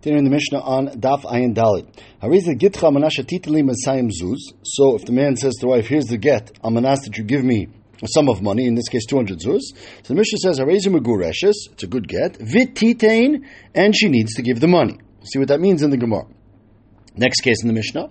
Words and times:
Continuing 0.00 0.24
the 0.26 0.30
Mishnah 0.30 0.60
on 0.60 0.86
Daf 1.00 1.22
Ayin 1.22 1.56
Dalit. 1.56 1.92
Hariza 2.22 2.56
Gitcha 2.56 2.88
Manasha 2.92 3.24
Masayim 3.26 4.10
Zuz. 4.10 4.38
So 4.62 4.94
if 4.94 5.04
the 5.04 5.10
man 5.10 5.36
says 5.36 5.54
to 5.54 5.62
the 5.62 5.66
wife, 5.66 5.88
here's 5.88 6.04
the 6.04 6.16
get, 6.16 6.52
I'm 6.62 6.74
going 6.74 6.84
to 6.84 6.90
ask 6.90 7.02
that 7.02 7.18
you 7.18 7.24
give 7.24 7.42
me 7.42 7.66
a 8.00 8.06
sum 8.06 8.28
of 8.28 8.40
money, 8.40 8.66
in 8.66 8.76
this 8.76 8.88
case 8.88 9.04
200 9.06 9.40
zuz. 9.40 9.58
So 10.04 10.04
the 10.06 10.14
Mishnah 10.14 10.38
says, 10.38 10.60
Hariza 10.60 10.96
Megureshes, 10.96 11.72
it's 11.72 11.82
a 11.82 11.88
good 11.88 12.06
get, 12.06 12.36
Vit 12.38 12.76
Titain, 12.76 13.44
and 13.74 13.92
she 13.92 14.08
needs 14.08 14.34
to 14.34 14.42
give 14.42 14.60
the 14.60 14.68
money. 14.68 15.00
See 15.24 15.40
what 15.40 15.48
that 15.48 15.58
means 15.58 15.82
in 15.82 15.90
the 15.90 15.96
Gemara. 15.96 16.26
Next 17.18 17.40
case 17.40 17.56
in 17.62 17.68
the 17.68 17.74
Mishnah, 17.74 18.08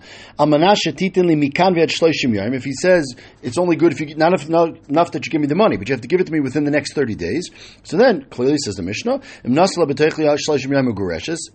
If 2.53 2.63
he 2.63 2.73
says 2.73 3.15
it's 3.41 3.57
only 3.57 3.77
good 3.77 3.93
if 3.93 4.01
you 4.01 4.15
not 4.15 4.33
enough, 4.33 4.49
not 4.49 4.89
enough 4.89 5.11
that 5.13 5.25
you 5.25 5.31
give 5.31 5.39
me 5.39 5.47
the 5.47 5.55
money, 5.55 5.77
but 5.77 5.87
you 5.87 5.93
have 5.93 6.01
to 6.01 6.09
give 6.09 6.19
it 6.19 6.25
to 6.25 6.33
me 6.33 6.41
within 6.41 6.65
the 6.65 6.71
next 6.71 6.93
thirty 6.93 7.15
days. 7.15 7.49
So 7.83 7.95
then 7.95 8.25
clearly 8.29 8.57
says 8.57 8.75
the 8.75 8.83
Mishnah, 8.83 9.21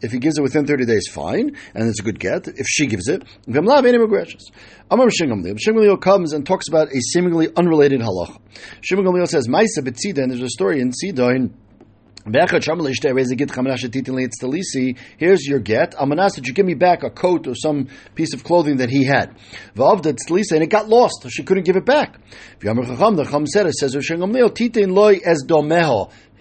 if 0.03 0.12
he 0.12 0.18
gives 0.18 0.39
it 0.39 0.43
within 0.43 0.67
thirty 0.67 0.86
days, 0.86 1.07
fine, 1.09 1.57
and 1.75 1.89
it's 1.89 2.00
a 2.00 2.03
good 2.03 2.18
get. 2.18 2.49
If 2.49 2.67
she 2.67 2.86
gives 2.86 3.09
it, 3.09 3.23
Amar 4.90 5.11
comes 6.00 6.32
and 6.32 6.46
talks 6.46 6.68
about 6.68 6.89
a 6.89 7.00
seemingly 7.12 7.48
unrelated 7.54 8.00
halacha. 8.00 8.39
Shimon 8.81 9.26
says, 9.26 9.46
"Ma'isa 9.46 9.81
betzida," 9.81 10.23
and 10.23 10.31
there's 10.32 10.43
a 10.43 10.48
story 10.48 10.81
in 10.81 10.90
Tzida 10.90 11.50
Here's 12.25 12.53
your 15.46 15.58
get. 15.58 15.94
Ask 15.94 16.36
that 16.36 16.46
you 16.46 16.54
give 16.54 16.67
me 16.67 16.75
back 16.75 17.03
a 17.03 17.11
coat 17.11 17.48
or 17.48 17.54
some 17.54 17.89
piece 18.14 18.32
of 18.32 18.45
clothing 18.45 18.76
that 18.76 18.90
he 18.90 19.04
had. 19.04 19.36
And 19.76 20.62
it 20.62 20.71
got 20.71 20.89
lost, 20.89 21.22
so 21.22 21.29
she 21.29 21.43
couldn't 21.43 21.64
give 21.64 21.76
it 21.76 21.85
back. 21.85 22.18
The 22.61 23.26
Chum 23.29 23.46
said 23.46 23.67
it 23.67 23.75
says 23.75 23.96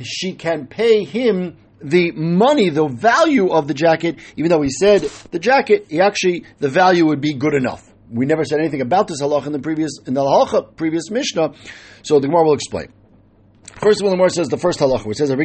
she 0.03 0.33
can 0.33 0.67
pay 0.67 1.03
him 1.03 1.57
the 1.83 2.11
money, 2.11 2.69
the 2.69 2.87
value 2.87 3.49
of 3.49 3.67
the 3.67 3.73
jacket, 3.73 4.19
even 4.35 4.49
though 4.49 4.61
he 4.61 4.69
said 4.69 5.01
the 5.31 5.39
jacket, 5.39 5.87
he 5.89 5.99
actually 5.99 6.45
the 6.59 6.69
value 6.69 7.07
would 7.07 7.21
be 7.21 7.33
good 7.33 7.55
enough. 7.55 7.91
We 8.09 8.25
never 8.25 8.43
said 8.43 8.59
anything 8.59 8.81
about 8.81 9.07
this 9.07 9.21
halach 9.21 9.47
in 9.47 9.51
the 9.51 9.59
previous 9.59 9.99
in 10.05 10.13
the 10.13 10.21
halacha 10.21 10.75
previous 10.75 11.09
Mishnah, 11.09 11.53
so 12.03 12.19
the 12.19 12.27
Gemara 12.27 12.43
will 12.43 12.53
explain. 12.53 12.93
First 13.81 13.99
of 13.99 14.05
all, 14.05 14.11
the 14.11 14.17
Gemara 14.17 14.29
says 14.29 14.47
the 14.47 14.59
first 14.59 14.79
halacha, 14.79 15.07
which 15.07 15.17
says, 15.17 15.29
So 15.29 15.35
the 15.35 15.41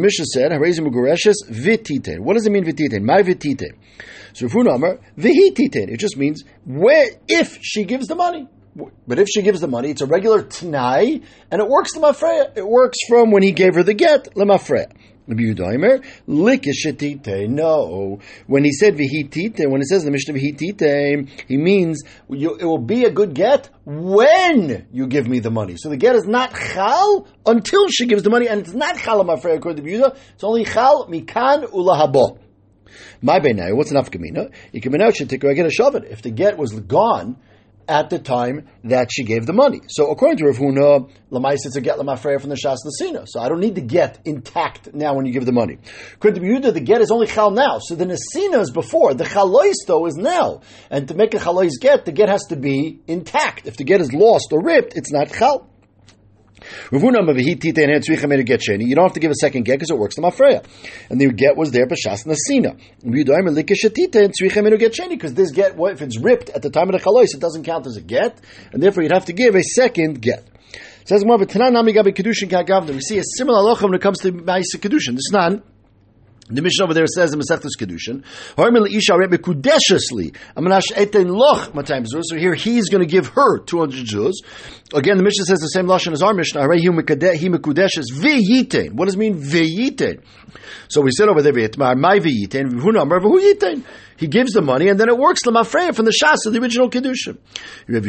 Mishnah 0.00 0.24
said. 0.24 0.50
What 2.20 2.34
does 2.34 2.46
it 2.46 2.50
mean 2.50 2.64
vitite? 2.64 3.00
My 3.00 3.22
vitite. 3.22 3.70
So 4.32 4.46
Rav 4.46 4.52
Huna 4.52 4.74
Amar, 4.74 4.98
vihitite. 5.16 5.88
It 5.88 5.98
just 5.98 6.16
means 6.16 6.42
where 6.66 7.10
if 7.28 7.60
she 7.62 7.84
gives 7.84 8.08
the 8.08 8.16
money. 8.16 8.48
But 9.06 9.20
if 9.20 9.28
she 9.28 9.42
gives 9.42 9.60
the 9.60 9.68
money, 9.68 9.90
it's 9.90 10.00
a 10.00 10.06
regular 10.06 10.42
tanai, 10.42 11.22
and 11.50 11.60
it 11.60 11.68
works 11.68 11.92
the 11.92 12.00
mafreya. 12.00 12.56
It 12.56 12.66
works 12.66 12.98
from 13.08 13.30
when 13.30 13.44
he 13.44 13.52
gave 13.52 13.76
her 13.76 13.84
the 13.84 13.94
get, 13.94 14.34
lemafreya. 14.34 14.90
Rabbi 15.30 15.42
Yudaimer, 15.44 16.04
likishetite. 16.28 17.48
No. 17.48 18.18
When 18.46 18.64
he 18.64 18.72
said 18.72 18.96
vihitite, 18.96 19.70
when 19.70 19.80
it 19.80 19.86
says 19.86 20.04
the 20.04 20.10
Mishnah 20.10 20.34
vihitite, 20.34 21.28
he 21.46 21.56
means 21.56 22.02
you, 22.28 22.56
it 22.56 22.64
will 22.64 22.78
be 22.78 23.04
a 23.04 23.10
good 23.10 23.32
get 23.34 23.70
when 23.84 24.88
you 24.92 25.06
give 25.06 25.28
me 25.28 25.38
the 25.38 25.50
money. 25.50 25.76
So 25.76 25.88
the 25.88 25.96
get 25.96 26.16
is 26.16 26.26
not 26.26 26.52
chal 26.52 27.28
until 27.46 27.88
she 27.88 28.06
gives 28.06 28.24
the 28.24 28.30
money, 28.30 28.48
and 28.48 28.60
it's 28.60 28.74
not 28.74 28.98
chal 28.98 29.24
friend 29.38 29.58
according 29.58 29.84
to 29.84 29.90
Yehuda. 29.90 30.16
It's 30.34 30.44
only 30.44 30.64
chal 30.64 31.06
mikan 31.06 31.70
ulahabo. 31.70 32.38
My 33.22 33.38
benay, 33.38 33.74
what's 33.74 33.92
enough 33.92 34.10
gemina? 34.10 34.52
You 34.72 34.80
can 34.80 35.00
out 35.00 35.14
should 35.14 35.30
take 35.30 35.42
get 35.42 35.58
a 35.58 35.68
shavet. 35.68 36.10
If 36.10 36.22
the 36.22 36.30
get 36.30 36.58
was 36.58 36.72
gone, 36.72 37.36
at 37.90 38.08
the 38.08 38.20
time 38.20 38.68
that 38.84 39.10
she 39.12 39.24
gave 39.24 39.46
the 39.46 39.52
money. 39.52 39.80
So 39.88 40.12
according 40.12 40.38
to 40.38 40.46
Rav 40.46 40.56
Huna, 40.56 41.10
Lamais 41.32 41.66
it's 41.66 41.74
a 41.74 41.80
get 41.80 41.98
lamafreya 41.98 42.40
from 42.40 42.50
the 42.50 42.56
Shas 42.56 42.78
Nasina. 42.86 43.24
So 43.26 43.40
I 43.40 43.48
don't 43.48 43.58
need 43.58 43.74
the 43.74 43.80
get 43.80 44.20
intact 44.24 44.94
now 44.94 45.14
when 45.14 45.26
you 45.26 45.32
give 45.32 45.44
the 45.44 45.52
money. 45.52 45.78
According 46.14 46.40
to 46.40 46.48
Yehuda, 46.48 46.72
the 46.72 46.80
get 46.80 47.00
is 47.00 47.10
only 47.10 47.26
chal 47.26 47.50
now. 47.50 47.78
So 47.80 47.96
the 47.96 48.06
Nasina 48.06 48.60
is 48.60 48.70
before. 48.70 49.14
The 49.14 49.24
chalois 49.24 49.74
though 49.86 50.06
is 50.06 50.16
now. 50.16 50.60
And 50.88 51.08
to 51.08 51.14
make 51.14 51.34
a 51.34 51.38
chalois 51.38 51.80
get, 51.80 52.04
the 52.04 52.12
get 52.12 52.28
has 52.28 52.44
to 52.50 52.56
be 52.56 53.00
intact. 53.08 53.66
If 53.66 53.76
the 53.76 53.84
get 53.84 54.00
is 54.00 54.12
lost 54.12 54.52
or 54.52 54.62
ripped, 54.62 54.96
it's 54.96 55.12
not 55.12 55.32
chal. 55.32 55.69
You 56.92 56.98
don't 58.94 59.04
have 59.04 59.12
to 59.12 59.20
give 59.20 59.30
a 59.30 59.34
second 59.34 59.64
get 59.64 59.78
because 59.78 59.90
it 59.90 59.98
works 59.98 60.16
the 60.16 60.22
mafreya. 60.22 60.64
And 61.08 61.20
the 61.20 61.32
get 61.32 61.56
was 61.56 61.70
there 61.70 61.86
b'shas 61.86 62.26
nasina. 62.26 62.76
Because 65.10 65.34
this 65.34 65.50
get, 65.52 65.74
if 65.78 66.02
it's 66.02 66.18
ripped 66.18 66.50
at 66.50 66.62
the 66.62 66.70
time 66.70 66.88
of 66.88 66.92
the 66.92 66.98
chalois, 66.98 67.34
it 67.34 67.40
doesn't 67.40 67.64
count 67.64 67.86
as 67.86 67.96
a 67.96 68.00
get, 68.00 68.40
and 68.72 68.82
therefore 68.82 69.02
you'd 69.02 69.12
have 69.12 69.26
to 69.26 69.32
give 69.32 69.54
a 69.54 69.62
second 69.62 70.20
get. 70.20 70.44
Says 71.04 71.24
more, 71.24 71.38
but 71.38 71.54
we 71.54 73.00
see 73.00 73.18
a 73.18 73.22
similar 73.36 73.62
halacha 73.62 73.82
when 73.82 73.94
it 73.94 74.00
comes 74.00 74.18
to 74.20 74.32
ma'isa 74.32 74.76
kedushin. 74.76 75.14
This 75.14 75.26
is 75.26 75.32
not 75.32 75.62
the 76.56 76.62
mission 76.62 76.82
over 76.84 76.94
there 76.94 77.06
says 77.06 77.32
in 77.32 77.40
Masechtas 77.40 77.76
Kedushin, 77.78 78.24
So 82.26 82.36
here 82.36 82.54
he's 82.54 82.88
going 82.88 83.00
to 83.00 83.06
give 83.06 83.28
her 83.28 83.58
200 83.58 84.06
zuz. 84.06 84.32
Again, 84.92 85.16
the 85.16 85.22
mission 85.22 85.44
says 85.44 85.60
the 85.60 85.66
same 85.66 85.86
lashon 85.86 86.12
as 86.12 86.22
our 86.22 86.34
Mishnah. 86.34 86.62
What 86.62 86.76
does 89.04 89.14
it 89.14 89.18
mean 89.18 89.40
v'yitein? 89.40 90.22
So 90.88 91.00
we 91.00 91.12
said 91.12 91.28
over 91.28 91.42
there, 91.42 91.52
my 91.52 91.94
v'yitein, 92.18 93.84
he 94.16 94.26
gives 94.26 94.52
the 94.52 94.60
money 94.60 94.88
and 94.88 94.98
then 95.00 95.08
it 95.08 95.16
works 95.16 95.42
the 95.44 95.50
mafreya 95.50 95.94
from 95.94 96.04
the 96.04 96.10
shas 96.12 96.44
of 96.46 96.52
the 96.52 96.60
original 96.60 96.90
kedushin. 96.90 97.38
That 97.86 98.02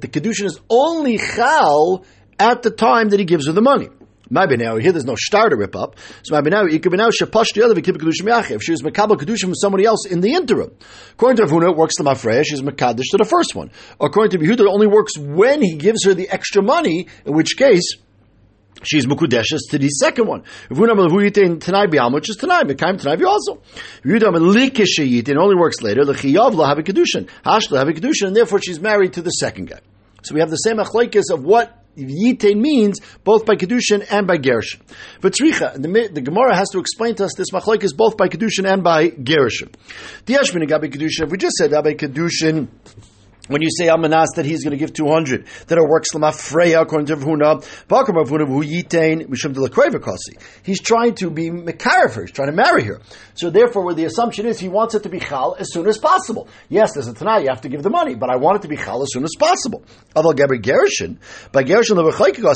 the 0.00 0.08
kedushin 0.08 0.44
is 0.46 0.60
only 0.70 1.18
chal 1.18 2.04
at 2.38 2.62
the 2.62 2.70
time 2.70 3.10
that 3.10 3.18
he 3.18 3.26
gives 3.26 3.46
her 3.48 3.52
the 3.52 3.60
money. 3.60 3.88
Maybe 4.32 4.56
now 4.56 4.76
here 4.76 4.92
there's 4.92 5.04
no 5.04 5.16
star 5.16 5.48
to 5.48 5.56
rip 5.56 5.74
up. 5.74 5.96
So 6.22 6.36
maybe 6.36 6.50
now 6.50 6.64
it 6.64 6.82
could 6.82 6.92
be 6.92 6.98
now 6.98 7.10
shapash 7.10 7.52
the 7.52 7.64
other 7.64 7.74
v'kibbe 7.74 7.96
kedushim 7.96 8.50
If 8.52 8.62
she 8.62 8.70
was 8.70 8.82
makabel 8.82 9.16
kedushim 9.16 9.46
from 9.46 9.56
somebody 9.56 9.84
else 9.84 10.06
in 10.06 10.20
the 10.20 10.34
interim, 10.34 10.70
according 11.12 11.38
to 11.38 11.42
Rav 11.42 11.50
Huna, 11.50 11.72
it 11.72 11.76
works 11.76 11.96
the 11.98 12.04
mafreya. 12.04 12.44
She's 12.46 12.62
makadosh 12.62 13.10
to 13.10 13.16
the 13.16 13.24
first 13.24 13.56
one. 13.56 13.72
According 14.00 14.38
to 14.38 14.46
Yehuda, 14.46 14.60
it 14.60 14.66
only 14.66 14.86
works 14.86 15.18
when 15.18 15.60
he 15.62 15.74
gives 15.74 16.04
her 16.04 16.14
the 16.14 16.28
extra 16.28 16.62
money. 16.62 17.08
In 17.26 17.34
which 17.34 17.56
case. 17.56 17.96
She's 18.82 19.04
mukudeshes 19.04 19.58
to 19.70 19.78
the 19.78 19.88
second 19.88 20.26
one. 20.26 20.44
Which 20.70 20.78
is 20.78 22.36
tanai 22.36 22.62
mekayim 22.62 23.02
tanai 23.02 23.22
also. 23.24 23.60
It 24.04 25.36
only 25.36 25.54
works 25.56 25.82
later. 25.82 26.02
Lechiyav 26.02 26.54
lahavi 26.54 26.84
kedushin, 26.84 27.28
hash 27.44 27.68
lahavi 27.68 27.98
kedushin, 27.98 28.28
and 28.28 28.36
therefore 28.36 28.60
she's 28.62 28.80
married 28.80 29.12
to 29.14 29.22
the 29.22 29.30
second 29.30 29.68
guy. 29.68 29.80
So 30.22 30.34
we 30.34 30.40
have 30.40 30.48
the 30.50 30.56
same 30.56 30.76
achlekes 30.78 31.30
of 31.30 31.44
what 31.44 31.79
Yitain 31.96 32.60
means 32.60 33.00
both 33.24 33.44
by 33.44 33.56
Kedushin 33.56 34.06
and 34.10 34.26
by 34.26 34.36
Gershon. 34.36 34.80
But 35.20 35.34
the, 35.34 36.10
the 36.12 36.20
Gemara 36.20 36.54
has 36.54 36.68
to 36.70 36.78
explain 36.78 37.14
to 37.16 37.24
us 37.24 37.32
this 37.36 37.50
machlok 37.50 37.82
is 37.82 37.92
both 37.92 38.16
by 38.16 38.28
Kedushin 38.28 38.70
and 38.70 38.82
by 38.82 39.08
Gershon. 39.08 39.70
Diashmin 40.26 40.68
Gabi 40.68 40.92
Kedushin, 40.92 41.30
we 41.30 41.38
just 41.38 41.56
said 41.56 41.70
Gabi 41.70 41.96
Kedushin, 41.96 42.68
when 43.50 43.62
you 43.62 43.68
say 43.76 43.88
Amanas 43.88 44.28
that 44.36 44.46
he's 44.46 44.62
going 44.62 44.70
to 44.70 44.76
give 44.76 44.92
200, 44.92 45.44
that 45.66 45.76
it 45.76 45.88
works 45.88 46.10
Freya 46.40 46.82
according 46.82 47.06
to 47.06 47.16
Vhuna, 47.16 47.66
Bakar 47.88 48.14
Vhuna 48.14 48.46
Hu 48.46 48.62
Yitain 48.62 49.26
Mishum 49.26 49.52
de 49.52 50.40
He's 50.62 50.80
trying 50.80 51.14
to 51.16 51.30
be 51.30 51.50
Mekarif 51.50 52.20
he's 52.20 52.30
trying 52.30 52.48
to 52.48 52.54
marry 52.54 52.84
her. 52.84 53.00
So 53.34 53.50
therefore, 53.50 53.84
where 53.84 53.94
the 53.94 54.04
assumption 54.04 54.46
is 54.46 54.60
he 54.60 54.68
wants 54.68 54.94
it 54.94 55.02
to 55.02 55.08
be 55.08 55.18
Chal 55.18 55.56
as 55.58 55.72
soon 55.72 55.88
as 55.88 55.98
possible. 55.98 56.46
Yes, 56.68 56.92
there's 56.94 57.08
a 57.08 57.14
Tanai, 57.14 57.42
you 57.42 57.48
have 57.48 57.62
to 57.62 57.68
give 57.68 57.82
the 57.82 57.90
money, 57.90 58.14
but 58.14 58.30
I 58.30 58.36
want 58.36 58.56
it 58.58 58.62
to 58.62 58.68
be 58.68 58.76
Chal 58.76 59.02
as 59.02 59.08
soon 59.12 59.24
as 59.24 59.32
possible. 59.36 59.82
Although 60.14 60.30
Gabri 60.30 60.62
Gershon, 60.62 61.18
by 61.50 61.64
Gershon 61.64 61.98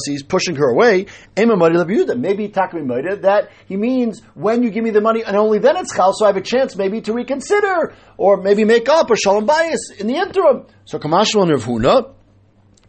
he's 0.07 0.23
pushing 0.23 0.55
her 0.57 0.69
away, 0.71 1.07
maybe 1.37 2.49
Takmi 2.49 3.23
that 3.23 3.51
he 3.67 3.77
means 3.77 4.23
when 4.35 4.63
you 4.63 4.71
give 4.71 4.85
me 4.85 4.91
the 4.91 5.01
money 5.01 5.25
and 5.25 5.37
only 5.37 5.59
then 5.59 5.77
it's 5.77 5.93
Chal, 5.95 6.13
so 6.13 6.25
I 6.25 6.29
have 6.29 6.37
a 6.37 6.41
chance 6.41 6.77
maybe 6.77 7.01
to 7.01 7.13
reconsider, 7.13 7.95
or 8.17 8.37
maybe 8.37 8.65
make 8.65 8.89
up, 8.89 9.11
or 9.11 9.17
Shalom 9.17 9.47
Bias 9.47 9.91
in 9.99 10.07
the 10.07 10.17
interim. 10.17 10.67
So 10.85 10.99
Kamashal 10.99 11.43
and 11.43 11.51
Rav 11.51 11.65
Huna, 11.65 12.15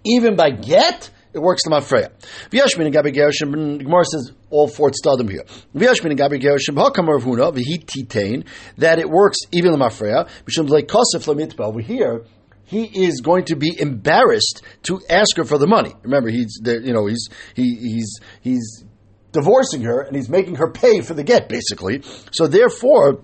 even 0.04 0.36
by 0.36 0.52
get, 0.52 1.10
it 1.34 1.40
works 1.40 1.64
to 1.64 1.70
Mafreya. 1.70 2.12
V'yashmin 2.50 2.86
and 2.86 2.96
Gabi 2.96 3.14
Gershom, 3.14 3.52
Gemara 3.80 4.06
says 4.06 4.32
all 4.50 4.68
four 4.68 4.92
stadim 4.92 5.30
here. 5.30 5.44
V'yashmin 5.76 6.12
and 6.12 6.20
Gabi 6.20 6.42
Gershom, 6.42 6.76
Hakam 6.76 7.08
Rav 7.08 7.24
Huna, 7.24 7.54
v'hi 7.54 8.48
that 8.78 9.00
it 9.00 9.10
works 9.10 9.38
even 9.52 9.72
to 9.72 9.78
Mafreya, 9.78 10.30
Mishum 10.46 10.70
like 10.70 10.88
Kosef 10.88 11.26
Lamitba. 11.26 11.62
Over 11.62 11.82
here, 11.82 12.24
he 12.66 12.84
is 13.06 13.22
going 13.22 13.46
to 13.46 13.56
be 13.56 13.80
embarrassed 13.80 14.62
to 14.84 15.02
ask 15.10 15.38
her 15.38 15.46
for 15.46 15.58
the 15.58 15.68
money. 15.68 15.94
Remember, 16.04 16.30
he's 16.30 16.60
you 16.64 16.94
know 16.94 17.06
he's 17.06 17.30
he, 17.54 17.76
he's 17.76 18.20
he's 18.42 18.84
divorcing 19.32 19.82
her 19.84 20.02
and 20.02 20.16
he's 20.16 20.30
making 20.30 20.56
her 20.56 20.72
pay 20.72 21.02
for 21.02 21.14
the 21.14 21.24
get, 21.24 21.48
basically. 21.50 22.02
So 22.32 22.48
therefore 22.48 23.22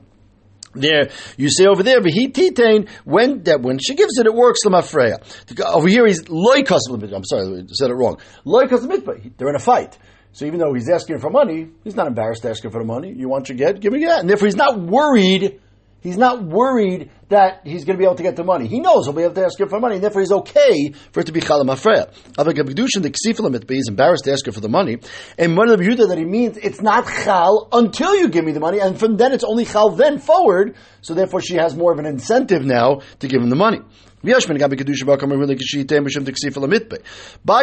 there, 0.73 1.09
you 1.37 1.49
say 1.49 1.65
over 1.65 1.83
there, 1.83 2.01
but 2.01 2.11
he 2.11 2.29
titain 2.29 2.89
when 3.05 3.43
that 3.43 3.61
when 3.61 3.79
she 3.79 3.95
gives 3.95 4.17
it, 4.17 4.25
it 4.25 4.33
works 4.33 4.59
lemafreya. 4.65 5.19
Over 5.65 5.87
here, 5.87 6.05
he's 6.05 6.27
loy 6.29 6.63
I'm 6.67 7.25
sorry, 7.25 7.59
I 7.59 7.63
said 7.67 7.89
it 7.89 7.95
wrong. 7.95 8.19
Loy 8.45 8.67
They're 8.67 9.49
in 9.49 9.55
a 9.55 9.59
fight. 9.59 9.97
So 10.33 10.45
even 10.45 10.59
though 10.59 10.73
he's 10.73 10.89
asking 10.89 11.19
for 11.19 11.29
money, 11.29 11.67
he's 11.83 11.95
not 11.95 12.07
embarrassed 12.07 12.43
to 12.43 12.49
ask 12.49 12.63
her 12.63 12.69
for 12.69 12.79
the 12.79 12.87
money. 12.87 13.13
You 13.15 13.27
want 13.27 13.49
your 13.49 13.57
get, 13.57 13.81
give 13.81 13.91
me 13.91 14.05
that. 14.05 14.21
And 14.21 14.29
therefore, 14.29 14.47
he's 14.47 14.55
not 14.55 14.79
worried 14.79 15.59
He's 16.01 16.17
not 16.17 16.43
worried 16.43 17.11
that 17.29 17.61
he's 17.63 17.85
going 17.85 17.95
to 17.95 17.99
be 17.99 18.05
able 18.05 18.15
to 18.15 18.23
get 18.23 18.35
the 18.35 18.43
money. 18.43 18.67
He 18.67 18.79
knows 18.79 19.05
he'll 19.05 19.13
be 19.13 19.21
able 19.21 19.35
to 19.35 19.45
ask 19.45 19.59
her 19.59 19.67
for 19.67 19.79
money, 19.79 19.95
and 19.95 20.03
therefore 20.03 20.21
he's 20.21 20.31
okay 20.31 20.93
for 21.11 21.19
it 21.19 21.27
to 21.27 21.31
be 21.31 21.41
chalam 21.41 21.67
afreya. 21.67 22.11
Avak 22.33 22.55
abdushin 22.55 23.03
the 23.03 23.11
ksifilamit, 23.11 23.67
but 23.67 23.75
he's 23.75 23.87
embarrassed 23.87 24.23
to 24.25 24.31
ask 24.31 24.47
her 24.47 24.51
for 24.51 24.61
the 24.61 24.67
money. 24.67 24.97
And 25.37 25.55
one 25.55 25.69
of 25.69 25.77
the 25.77 26.07
that 26.07 26.17
he 26.17 26.25
means 26.25 26.57
it's 26.57 26.81
not 26.81 27.05
chal 27.05 27.67
until 27.71 28.15
you 28.15 28.29
give 28.29 28.43
me 28.43 28.51
the 28.51 28.59
money, 28.59 28.79
and 28.79 28.99
from 28.99 29.17
then 29.17 29.31
it's 29.31 29.43
only 29.43 29.63
chal 29.63 29.91
then 29.91 30.17
forward. 30.17 30.75
So 31.01 31.13
therefore 31.13 31.41
she 31.41 31.55
has 31.55 31.75
more 31.75 31.91
of 31.91 31.99
an 31.99 32.07
incentive 32.07 32.65
now 32.65 33.01
to 33.19 33.27
give 33.27 33.41
him 33.41 33.49
the 33.49 33.55
money. 33.55 33.81
By 34.23 34.33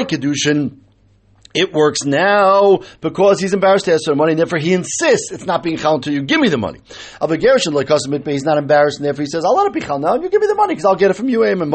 kedushin 0.05 0.81
it 1.55 1.73
works 1.73 2.05
now 2.05 2.81
because 3.00 3.41
he's 3.41 3.55
embarrassed 3.55 3.87
to 3.87 3.95
ask 3.95 4.05
for 4.05 4.15
money, 4.15 4.33
and 4.33 4.39
therefore 4.39 4.59
he 4.59 4.75
insists 4.75 5.33
it's 5.33 5.47
not 5.47 5.62
being 5.62 5.79
chal 5.79 5.95
until 5.97 6.12
you 6.12 6.23
give 6.23 6.41
me 6.41 6.49
the 6.49 6.59
money. 6.59 6.81
Of 7.21 7.31
a 7.31 7.39
gershon 7.39 7.73
like 7.73 7.89
but 7.89 8.27
he's 8.27 8.45
not 8.45 8.59
embarrassed, 8.59 8.99
and 8.99 9.06
therefore 9.06 9.23
he 9.23 9.31
says, 9.31 9.45
"I'll 9.45 9.55
let 9.56 9.67
it 9.67 9.73
be 9.73 9.81
chal 9.81 9.99
now, 9.99 10.15
and 10.15 10.23
you 10.23 10.29
give 10.29 10.41
me 10.41 10.47
the 10.47 10.55
money 10.55 10.75
because 10.75 10.85
I'll 10.85 10.97
get 10.97 11.11
it 11.11 11.15
from 11.15 11.29
you." 11.29 11.45
Eh, 11.45 11.53
and 11.53 11.73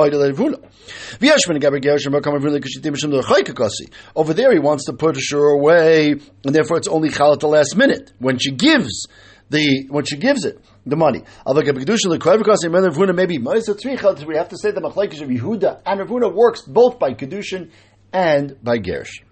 Over 4.15 4.33
there, 4.33 4.51
he 4.51 4.59
wants 4.59 4.85
to 4.85 4.93
put 4.93 5.17
her 5.31 5.47
away, 5.49 6.11
and 6.11 6.55
therefore 6.55 6.77
it's 6.77 6.87
only 6.87 7.09
chal 7.09 7.33
at 7.33 7.39
the 7.39 7.47
last 7.47 7.75
minute 7.75 8.13
when 8.19 8.37
she 8.37 8.51
gives 8.51 9.07
the 9.49 9.87
when 9.89 10.05
she 10.05 10.17
gives 10.17 10.45
it 10.45 10.59
the 10.85 10.95
money. 10.95 11.23
Maybe 11.45 13.37
we 13.37 14.35
have 14.37 14.49
to 14.49 14.57
say 14.57 14.71
the 14.71 14.81
machlekes 14.81 15.21
of 15.21 15.29
Yehuda 15.29 15.79
and 15.85 15.99
Rav 15.99 16.09
Huna 16.09 16.33
works 16.33 16.61
both 16.61 16.99
by 16.99 17.13
kedushin 17.13 17.71
and 18.11 18.55
by 18.63 18.77
gershon. 18.77 19.25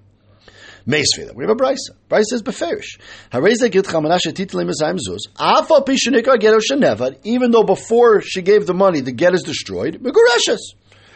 Meisveda. 0.88 1.34
We 1.36 1.44
have 1.44 1.52
a 1.52 1.56
brisa. 1.56 1.92
Brisa 2.10 2.24
says 2.24 2.42
beferish. 2.44 3.00
Hareza 3.32 3.72
git 3.72 3.86
chamanasha 3.86 4.34
titlim 4.34 4.72
esayim 4.72 4.98
zuz. 4.98 5.28
Gedo 5.38 6.62
shenevad. 6.70 7.20
Even 7.24 7.52
though 7.52 7.64
before 7.64 8.22
she 8.22 8.42
gave 8.42 8.66
the 8.66 8.74
money, 8.74 9.02
the 9.02 9.12
get 9.12 9.34
is 9.34 9.44
destroyed. 9.44 10.02
Megureshes. 10.02 10.60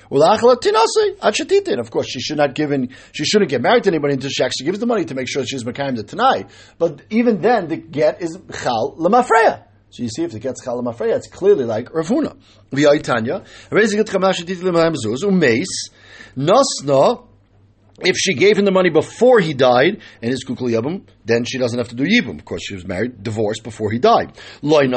Of 0.08 0.20
course, 1.90 2.08
she 2.08 2.20
should 2.20 2.38
not 2.38 2.54
given. 2.54 2.90
She 3.12 3.26
shouldn't 3.26 3.50
get 3.50 3.60
married 3.60 3.86
to 3.86 3.90
anybody 3.90 4.14
until 4.14 4.30
she 4.30 4.44
actually 4.44 4.66
gives 4.68 4.78
the 4.78 4.86
money 4.86 5.04
to 5.06 5.16
make 5.16 5.28
sure 5.28 5.44
she's 5.44 5.64
mekayim 5.64 5.96
the 5.96 6.04
tanai. 6.04 6.46
But 6.78 7.02
even 7.10 7.42
then, 7.42 7.70
the 7.70 7.78
get 7.78 8.22
is 8.22 8.38
chal 8.62 8.96
lemafreya. 9.00 9.64
So 9.90 10.04
you 10.04 10.10
see, 10.10 10.22
if 10.24 10.32
the 10.32 10.40
get's 10.40 10.64
chal 10.64 10.80
lemafreya, 10.80 11.16
it's 11.16 11.28
clearly 11.28 11.66
like 11.66 11.92
Rav 11.92 12.08
Huna. 12.08 12.38
V'yaytanya. 12.72 13.46
Hareza 13.72 13.96
git 13.96 14.06
chamanasha 14.06 14.44
titlim 14.46 14.96
zuz. 15.04 15.24
Umeis 15.24 15.90
nasna 16.38 17.26
if 18.00 18.18
she 18.18 18.34
gave 18.34 18.58
him 18.58 18.66
the 18.66 18.72
money 18.72 18.90
before 18.90 19.40
he 19.40 19.54
died 19.54 20.02
and 20.22 20.32
his 20.32 20.44
kukul 20.44 20.70
yibum, 20.70 21.04
then 21.24 21.46
she 21.46 21.58
doesn't 21.58 21.78
have 21.78 21.88
to 21.90 21.96
do 21.96 22.04
yibum. 22.04 22.40
Of 22.40 22.46
course, 22.46 22.64
she 22.66 22.76
was 22.76 22.86
married, 22.86 23.24
divorced 23.24 23.64
before 23.64 23.90
he 23.92 24.00
died. 24.00 24.34
Even 24.64 24.94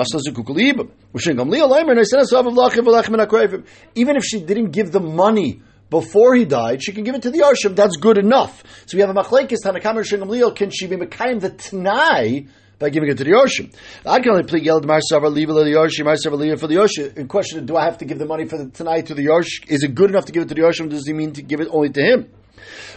if 4.17 4.25
she 4.25 4.41
didn't 4.41 4.71
give 4.73 4.91
the 4.93 5.01
money 5.01 5.63
before 5.91 6.35
he 6.35 6.45
died, 6.45 6.83
she 6.83 6.93
can 6.93 7.05
give 7.05 7.15
it 7.15 7.23
to 7.23 7.31
the 7.31 7.39
Yarshim. 7.39 7.77
That's 7.77 7.97
good 7.97 8.19
enough. 8.19 8.65
So 8.87 8.97
we 8.97 9.01
have 9.03 9.11
a 9.11 9.15
machlekes 9.15 9.59
tanakam 9.65 10.03
Shingam 10.05 10.57
Can 10.57 10.71
she 10.71 10.87
be 10.87 10.97
mekayim 10.97 11.41
the 11.41 11.51
tanai? 11.51 12.49
by 12.79 12.91
giving 12.91 13.09
it 13.09 13.17
to 13.19 13.25
the 13.25 13.33
Yoshim. 13.33 13.75
I 14.07 14.21
can 14.21 14.31
only 14.31 14.45
plead 14.45 14.63
leave 14.63 14.71
it 14.71 15.53
to 15.53 15.65
the 15.65 15.73
Yoshim, 15.73 16.39
leave 16.39 16.53
it 16.53 16.61
for 16.61 16.69
the 16.69 16.77
Yoshim. 16.77 17.17
In 17.17 17.27
question, 17.27 17.67
do 17.67 17.77
I 17.77 17.85
have 17.85 17.99
to 17.99 18.05
give 18.05 18.21
the 18.21 18.27
money 18.27 18.45
for 18.47 18.57
the 18.57 18.71
tonight 18.71 19.07
to 19.07 19.15
the 19.15 19.27
Yoshim? 19.27 19.69
Is 19.69 19.83
it 19.83 19.97
good 19.97 20.11
enough 20.11 20.27
to 20.27 20.33
give 20.33 20.45
it 20.45 20.49
to 20.51 20.55
the 20.55 20.61
Yoshim? 20.61 20.89
Does 20.89 21.05
he 21.05 21.13
mean 21.13 21.33
to 21.33 21.43
give 21.43 21.61
it 21.61 21.67
only 21.73 21.91
to 21.91 22.01
him? 22.01 22.31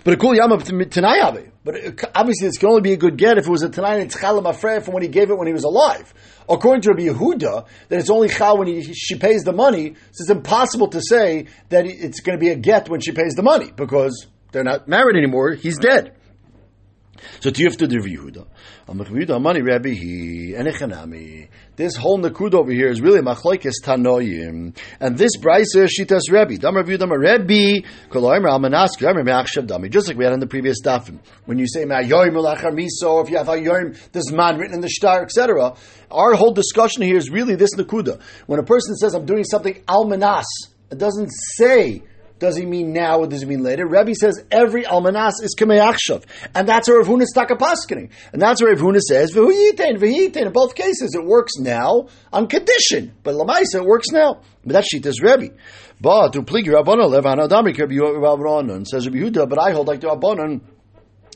But 0.03 0.13
a 0.13 0.17
kul 0.17 0.35
yama 0.35 0.57
tanayabe. 0.57 1.51
But 1.63 1.75
uh, 1.75 2.09
obviously, 2.15 2.47
this 2.47 2.57
can 2.57 2.69
only 2.69 2.81
be 2.81 2.93
a 2.93 2.97
good 2.97 3.17
get 3.17 3.37
if 3.37 3.45
it 3.45 3.51
was 3.51 3.61
a 3.61 3.69
tanay 3.69 4.01
and 4.01 4.11
afrei 4.11 4.83
from 4.83 4.93
when 4.93 5.03
he 5.03 5.09
gave 5.09 5.29
it 5.29 5.37
when 5.37 5.47
he 5.47 5.53
was 5.53 5.63
alive. 5.63 6.13
According 6.49 6.81
to 6.81 6.89
Rabbi 6.89 7.03
Yehuda, 7.03 7.67
that 7.89 7.99
it's 7.99 8.09
only 8.09 8.29
chal 8.29 8.57
when 8.57 8.67
he, 8.67 8.93
she 8.93 9.15
pays 9.15 9.43
the 9.43 9.53
money. 9.53 9.95
So 10.11 10.23
it's 10.23 10.29
impossible 10.29 10.87
to 10.89 11.01
say 11.01 11.47
that 11.69 11.85
it's 11.85 12.19
going 12.21 12.37
to 12.37 12.43
be 12.43 12.49
a 12.49 12.55
get 12.55 12.89
when 12.89 12.99
she 12.99 13.11
pays 13.11 13.33
the 13.35 13.43
money 13.43 13.71
because 13.75 14.27
they're 14.51 14.63
not 14.63 14.87
married 14.87 15.17
anymore. 15.17 15.53
He's 15.53 15.77
dead. 15.77 16.15
So 17.39 17.49
Tiyufta 17.49 17.87
de 17.87 17.97
Yehuda. 17.97 18.45
Yehuda 18.87 19.31
Amani 19.31 19.61
Rabbi 19.61 19.89
he. 19.89 20.55
This 21.75 21.95
whole 21.95 22.19
nakud 22.19 22.53
over 22.53 22.71
here 22.71 22.89
is 22.89 23.01
really 23.01 23.21
machlokes 23.21 23.73
tanoyim, 23.83 24.75
and 24.99 25.17
this 25.17 25.37
brisa 25.37 25.87
shitas 25.87 26.31
Rabbi. 26.31 26.55
Dam 26.55 26.75
Rabbi 26.75 26.97
Dam 26.97 27.11
Rabbi 27.11 27.81
Koloim 28.09 28.43
Ramanas 28.43 28.97
Dam 28.99 29.15
Me'achshav 29.23 29.67
Dami. 29.67 29.89
Just 29.89 30.07
like 30.07 30.17
we 30.17 30.23
had 30.25 30.33
in 30.33 30.39
the 30.39 30.47
previous 30.47 30.81
dafim. 30.81 31.19
When 31.45 31.57
you 31.57 31.67
say 31.67 31.85
Ma'yoyim 31.85 32.33
Ulachar 32.33 32.71
Miso, 32.71 33.23
if 33.23 33.29
you 33.29 33.37
have 33.37 33.47
Ayoyim, 33.47 33.97
this 34.11 34.31
man 34.31 34.57
written 34.57 34.75
in 34.75 34.81
the 34.81 34.89
star, 34.89 35.23
etc. 35.23 35.75
Our 36.09 36.33
whole 36.33 36.53
discussion 36.53 37.03
here 37.03 37.17
is 37.17 37.29
really 37.29 37.55
this 37.55 37.75
nakuda. 37.75 38.21
When 38.47 38.59
a 38.59 38.63
person 38.63 38.95
says 38.95 39.13
I'm 39.13 39.25
doing 39.25 39.43
something 39.43 39.75
almanas, 39.87 40.45
it 40.91 40.97
doesn't 40.97 41.29
say 41.55 42.03
does 42.41 42.57
he 42.57 42.65
mean 42.65 42.91
now 42.91 43.19
or 43.19 43.27
does 43.27 43.41
he 43.41 43.47
mean 43.47 43.61
later? 43.61 43.87
Rebbe 43.87 44.15
says 44.15 44.43
every 44.49 44.83
almanas 44.83 45.33
is 45.43 45.55
kameyachshav. 45.55 46.25
And 46.55 46.67
that's 46.67 46.89
where 46.89 46.97
Rav 46.97 47.07
Huna 47.07 47.21
is 47.21 47.33
takapaskining. 47.37 48.09
And 48.33 48.41
that's 48.41 48.63
where 48.63 48.73
Rav 48.73 48.81
Huna 48.81 48.99
says, 48.99 49.31
v'huyitain, 49.31 49.99
v'huyitain. 49.99 50.47
In 50.47 50.51
both 50.51 50.73
cases, 50.73 51.13
it 51.13 51.23
works 51.23 51.53
now 51.59 52.07
on 52.33 52.47
condition. 52.47 53.13
But 53.21 53.35
lamaisa, 53.35 53.75
it 53.75 53.85
works 53.85 54.07
now. 54.09 54.41
But 54.65 54.73
that's 54.73 54.91
Shita's 54.91 55.21
Rebbe. 55.21 55.53
But 56.01 56.33
to 56.33 56.41
pligi 56.41 56.69
Rabbanon, 56.69 57.11
levan 57.11 57.47
adamik, 57.47 57.77
Rabbi 57.77 58.83
says 58.85 59.07
Rabbi 59.07 59.19
Yehuda, 59.19 59.47
but 59.47 59.59
I 59.59 59.71
hold 59.71 59.87
like 59.87 60.01
the 60.01 60.07
Rabbanon, 60.07 60.61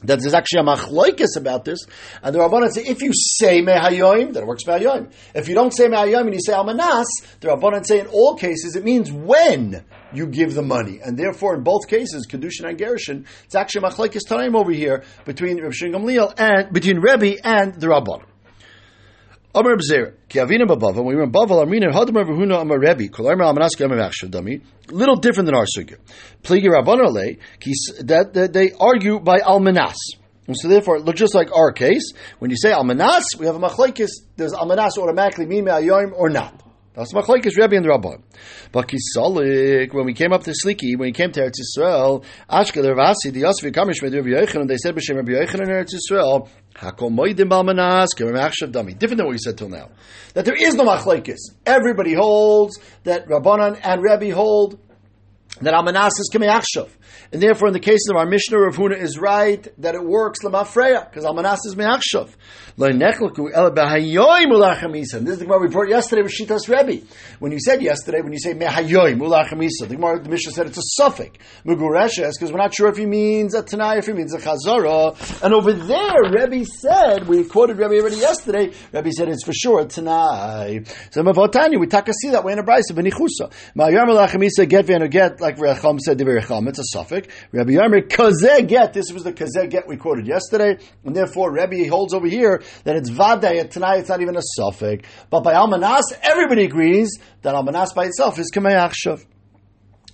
that 0.07 0.19
there's 0.19 0.34
actually 0.34 0.62
a 0.62 0.63
machloikis 0.63 1.38
about 1.38 1.66
this, 1.66 1.80
and 2.22 2.34
the 2.34 2.40
Rabbanan 2.40 2.72
say 2.72 2.84
if 2.84 3.02
you 3.02 3.12
say 3.13 3.62
mehayoim, 3.62 4.34
then 4.34 4.44
it 4.44 4.48
works 4.48 4.63
mehayoim. 4.63 5.12
If 5.34 5.48
you 5.48 5.56
don't 5.56 5.74
say 5.74 5.88
mehayoim 5.88 6.22
and 6.22 6.34
you 6.34 6.40
say 6.46 6.54
almanas, 6.54 7.06
the 7.40 7.50
Rabbanan 7.50 7.86
say 7.86 8.00
in 8.00 8.07
all 8.07 8.36
cases 8.36 8.75
it 8.75 8.84
means 8.84 9.12
when 9.12 9.84
you 10.13 10.28
give 10.28 10.54
the 10.54 10.62
money. 10.62 11.00
And 11.04 11.18
therefore, 11.18 11.56
in 11.56 11.63
both 11.63 11.88
cases, 11.88 12.28
Kedushin 12.28 12.68
and 12.68 12.78
Gerushin, 12.78 13.25
it's 13.44 13.56
actually 13.56 13.81
machlekes 13.88 14.28
time 14.28 14.56
over 14.56 14.72
here 14.72 15.04
between 15.25 15.62
Reb 15.62 15.74
Gamliel 15.74 16.34
and 16.38 16.72
between 16.74 17.00
Rebbe 17.00 17.38
and 17.44 17.80
the 17.80 17.88
Rabban. 17.88 18.24
Amar 19.56 19.78
Bzer, 19.78 20.16
ki 20.28 20.40
avina 20.40 20.68
babava, 20.68 20.98
when 20.98 21.06
we 21.06 21.16
were 21.16 21.24
in 21.24 21.31
Bavel, 21.31 21.66
Amrina, 21.66 21.88
er 21.88 21.94
Hadamar 21.94 22.24
er 22.24 22.25
Vahuna 22.25 22.62
Amar 22.62 22.78
Rebbe, 22.78 23.07
Kol 23.07 23.30
Amar 23.30 23.54
Amanaski 23.54 23.86
Amar 23.86 23.98
Dami, 23.98 24.62
little 24.92 25.16
different 25.16 25.46
than 25.46 25.56
our 25.56 25.63
sugya. 25.63 25.96
Pligi 26.44 26.66
Rabban 26.66 27.00
Ale, 27.00 27.38
that, 28.04 28.34
that 28.34 28.52
they 28.52 28.74
argue 28.78 29.18
by 29.22 29.40
Almanas. 29.40 29.96
And 30.48 30.57
so 30.57 30.68
therefore, 30.68 31.00
look 31.00 31.16
just 31.16 31.34
like 31.34 31.56
our 31.56 31.72
case, 31.72 32.12
when 32.40 32.52
you 32.52 32.57
say 32.57 32.72
Almanas, 32.72 33.24
we 33.40 33.46
have 33.46 33.56
a 33.56 33.60
machlekes, 33.60 34.10
does 34.36 34.54
Almanas 34.54 34.98
automatically 34.98 35.46
mean 35.46 35.63
Me'ayoim 35.63 36.12
or 36.13 36.30
not? 36.30 36.62
That's 36.94 37.13
machlekes 37.13 37.56
Rebbe 37.56 37.78
and 37.78 37.86
Rabban. 37.86 38.24
But 38.74 38.90
Kisalik, 38.90 39.94
when 39.94 40.06
we 40.06 40.13
came 40.13 40.34
up 40.34 40.44
to 40.44 40.52
Sliki, 40.52 40.98
when 40.98 41.07
we 41.07 41.12
came 41.13 41.31
to 41.31 41.42
Eretz 41.42 41.60
Yisrael, 41.62 42.25
Ashkel 42.50 42.84
Ravasi, 42.84 43.31
the 43.31 43.42
Yosef 43.42 43.72
Kamish 43.72 44.02
with 44.02 44.13
Rabbi 44.13 44.30
Yochanan, 44.30 44.68
they 44.68 44.78
said 44.78 44.96
b'shem 44.96 45.16
Rabbi 45.16 45.31
Yochanan 45.31 45.63
in 45.63 45.69
Eretz 45.69 45.94
Yisrael, 45.94 46.50
Different 46.75 46.98
than 49.18 49.25
what 49.25 49.31
we 49.31 49.38
said 49.38 49.57
till 49.57 49.69
now. 49.69 49.89
That 50.33 50.45
there 50.45 50.56
is 50.56 50.76
no 50.76 50.83
machlekes. 50.83 51.38
Everybody 51.66 52.14
holds 52.14 52.80
that 53.04 53.28
Rabbanan 53.28 53.80
and 53.83 54.04
Rebbe 54.04 54.35
hold 54.35 54.78
that 55.62 55.74
Almanas 55.74 56.19
is 56.19 56.30
Kemachshav. 56.33 56.90
And 57.31 57.42
therefore, 57.42 57.69
in 57.69 57.74
the 57.74 57.80
case 57.80 58.02
of 58.09 58.18
our 58.18 58.26
Mishnah, 58.26 58.59
Rav 58.59 58.76
Huna 58.76 59.02
is 59.02 59.18
right 59.18 59.68
that 59.81 59.95
it 59.95 60.04
works 60.04 60.44
lemafreya 60.44 61.09
because 61.09 61.26
almanas 61.26 61.66
is 61.66 61.76
me'achshav. 61.76 62.30
And 62.78 63.02
this 63.02 63.19
is 65.33 65.40
the 65.40 65.45
Gemara 65.45 65.69
brought 65.69 65.90
yesterday 65.90 66.21
with 66.21 66.33
Shitas 66.33 66.68
Rebbe. 66.68 67.06
When 67.40 67.54
you 67.54 67.59
said 67.59 67.81
yesterday, 67.81 68.19
when 68.21 68.33
you 68.33 68.40
say 68.40 68.54
mehayoim 68.54 69.18
ulachamisa, 69.18 69.88
the 69.88 69.95
Gemara, 69.95 70.21
the 70.21 70.30
Mishnah 70.30 70.52
said 70.52 70.68
it's 70.68 70.78
a 70.78 70.81
suffix 70.83 71.38
mugureshes 71.66 72.33
because 72.33 72.52
we're 72.52 72.57
not 72.57 72.76
sure 72.76 72.90
if 72.90 72.97
he 72.97 73.06
means 73.06 73.56
a 73.56 73.64
tanai, 73.64 74.00
if 74.00 74.07
he 74.07 74.14
means 74.14 74.33
a 74.33 74.40
chazara. 74.40 75.16
And 75.42 75.54
over 75.54 75.71
there, 75.71 76.21
Rebbe 76.30 76.66
said 76.66 77.28
we 77.28 77.45
quoted 77.45 77.78
Rebbe 77.78 77.95
already 77.95 78.18
yesterday. 78.18 78.71
Rebbe 78.92 79.12
said 79.12 79.30
it's 79.30 79.45
for 79.45 79.54
sure 79.54 79.80
a 79.81 79.85
tanai. 79.85 80.83
So 81.12 81.24
Mavotani, 81.24 81.80
we 81.80 81.88
see 81.90 82.30
that 82.31 82.44
way 82.44 82.54
in 82.54 82.59
a 82.59 82.64
brisa 82.64 82.92
benichusa. 82.92 83.52
Ma'ayom 83.76 84.09
ulachamisa 84.09 84.68
get 84.68 84.85
v'enu 84.85 85.09
get 85.09 85.40
like 85.45 85.57
Recham 85.57 85.99
said 85.99 86.18
the 86.18 86.25
Recham. 86.25 86.68
It's 86.68 86.80
a 86.80 86.83
suffix. 86.83 87.28
Rabbi 87.52 87.73
Yarmer 87.73 88.07
kazeh 88.07 88.68
get. 88.68 88.94
This 88.94 89.11
was 89.11 89.23
the 89.23 89.31
kazeh 89.31 89.69
get 89.69 89.87
we 89.87 89.95
quoted 89.95 90.25
yesterday, 90.25 90.78
and 91.04 91.16
therefore 91.16 91.52
Rabbi 91.54 91.87
holds 91.87 92.16
over 92.16 92.28
here 92.28 92.64
that 92.83 92.95
it's 92.95 93.11
vaday. 93.11 93.69
Tonight 93.69 93.99
it's 93.99 94.09
not 94.09 94.21
even 94.21 94.35
a 94.35 94.42
suffix, 94.42 95.07
but 95.30 95.42
by 95.44 95.54
almanas 95.54 96.02
everybody 96.23 96.66
agrees 96.66 97.19
that 97.44 97.54
almanas 97.54 97.94
by 97.94 98.06
itself 98.06 98.40
is 98.40 98.52
kamei 98.52 98.75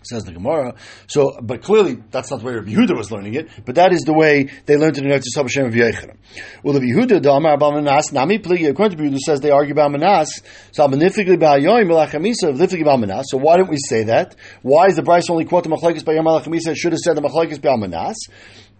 Says 0.03 0.23
the 0.23 0.31
Gemara. 0.31 0.73
So, 1.05 1.37
but 1.41 1.61
clearly 1.61 1.97
that's 2.09 2.31
not 2.31 2.39
the 2.39 2.45
way 2.47 2.53
Rabbi 2.55 2.71
Yehuda 2.71 2.97
was 2.97 3.11
learning 3.11 3.35
it. 3.35 3.49
But 3.65 3.75
that 3.75 3.93
is 3.93 4.01
the 4.01 4.13
way 4.13 4.49
they 4.65 4.75
learned 4.75 4.97
it 4.97 5.03
in 5.03 5.11
Eretz 5.11 5.25
Yisrael 5.29 5.43
Hashem 5.43 5.67
of 5.67 5.73
Yochanan. 5.73 6.17
Well, 6.63 6.73
Rabbi 6.73 6.87
Yehuda 6.87 7.21
Damar 7.21 7.57
Manas 7.57 8.11
Nami 8.11 8.39
Pligi. 8.39 8.67
According 8.67 8.97
to 8.97 9.03
Rabbi 9.03 9.15
Yehuda, 9.15 9.19
says 9.19 9.41
they 9.41 9.51
argue 9.51 9.73
about 9.73 9.91
Manas. 9.91 10.41
So, 10.71 10.87
Amanifically 10.87 11.37
Ba'ayoyim 11.37 11.87
Melachamisa 11.87 12.57
Lifigi 12.57 12.83
Manas. 12.83 13.25
So, 13.29 13.37
why 13.37 13.57
don't 13.57 13.69
we 13.69 13.77
say 13.77 14.05
that? 14.05 14.35
Why 14.63 14.87
is 14.87 14.95
the 14.95 15.03
Bryce 15.03 15.29
only 15.29 15.45
quote 15.45 15.65
the 15.65 15.69
Machlekes 15.69 16.03
by 16.03 16.13
Yom 16.13 16.25
Melachamisa? 16.25 16.75
Should 16.75 16.93
have 16.93 16.99
said 16.99 17.15
the 17.15 17.21
Machlekes 17.21 17.61
by 17.61 17.75
Manas. 17.75 18.17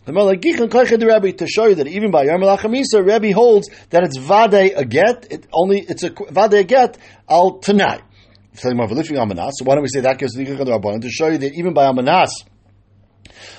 To 0.03 1.47
show 1.47 1.67
you 1.67 1.75
that 1.75 1.87
even 1.87 2.09
by 2.09 2.23
Yom 2.23 2.41
Chamisa, 2.41 3.05
Rebbe 3.05 3.31
holds 3.35 3.69
that 3.91 4.03
it's 4.03 4.17
vade 4.17 4.73
a 4.75 4.83
get. 4.83 5.27
It 5.29 5.45
only 5.53 5.81
it's 5.81 6.01
a 6.01 6.09
vade 6.09 6.53
a 6.53 6.63
get 6.63 6.97
al 7.29 7.59
tonight. 7.59 8.01
So 8.53 8.69
why 8.75 8.85
don't 8.85 9.81
we 9.81 9.87
say 9.87 10.01
that 10.01 10.17
gives 10.17 10.33
the 10.33 10.43
Rabbanan 10.45 11.01
to 11.01 11.09
show 11.09 11.27
you 11.27 11.37
that 11.37 11.53
even 11.53 11.73
by 11.73 11.85
Amanas, 11.85 12.31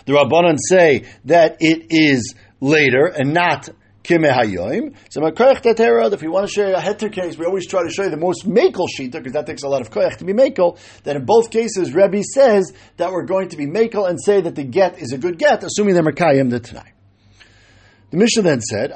the 0.04 0.12
Rabbanan 0.12 0.56
say 0.58 1.04
that 1.24 1.56
it 1.60 1.86
is 1.90 2.34
later 2.60 3.06
and 3.06 3.32
not 3.32 3.70
Kimehayoim. 4.04 4.94
So 5.10 5.24
if 5.24 6.22
we 6.22 6.28
want 6.28 6.46
to 6.46 6.52
show 6.52 6.66
you 6.68 6.74
a 6.74 6.80
heter 6.80 7.12
case, 7.12 7.38
we 7.38 7.46
always 7.46 7.66
try 7.68 7.82
to 7.84 7.90
show 7.90 8.02
you 8.02 8.10
the 8.10 8.16
most 8.16 8.46
makel 8.48 8.86
shita, 8.98 9.12
because 9.12 9.32
that 9.32 9.46
takes 9.46 9.62
a 9.62 9.68
lot 9.68 9.80
of 9.80 9.90
koyach 9.90 10.16
to 10.18 10.24
be 10.24 10.32
makel. 10.32 10.76
That 11.04 11.16
in 11.16 11.24
both 11.24 11.50
cases, 11.50 11.94
Rebbe 11.94 12.22
says 12.22 12.72
that 12.96 13.12
we're 13.12 13.26
going 13.26 13.48
to 13.50 13.56
be 13.56 13.66
makel 13.66 14.08
and 14.08 14.20
say 14.20 14.40
that 14.40 14.56
the 14.56 14.64
get 14.64 14.98
is 15.00 15.12
a 15.12 15.18
good 15.18 15.38
get, 15.38 15.62
assuming 15.62 15.94
they're 15.94 16.02
Makayim 16.02 16.50
the 16.50 16.60
Tanai. 16.60 16.91
The 18.12 18.18
Mishnah 18.18 18.42
then 18.42 18.60
said, 18.60 18.92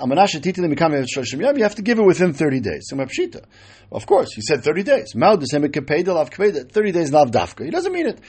You 1.56 1.62
have 1.62 1.74
to 1.76 1.82
give 1.82 1.98
it 1.98 2.04
within 2.04 2.34
30 2.34 2.60
days. 2.60 2.92
Of 3.90 4.06
course, 4.06 4.34
he 4.34 4.42
said 4.42 4.62
30 4.62 4.82
days. 4.82 5.14
30 5.14 6.92
days 6.92 7.12
lav 7.12 7.30
dafka. 7.30 7.64
He 7.64 7.70
doesn't 7.70 7.92
mean 7.94 8.08
it. 8.08 8.20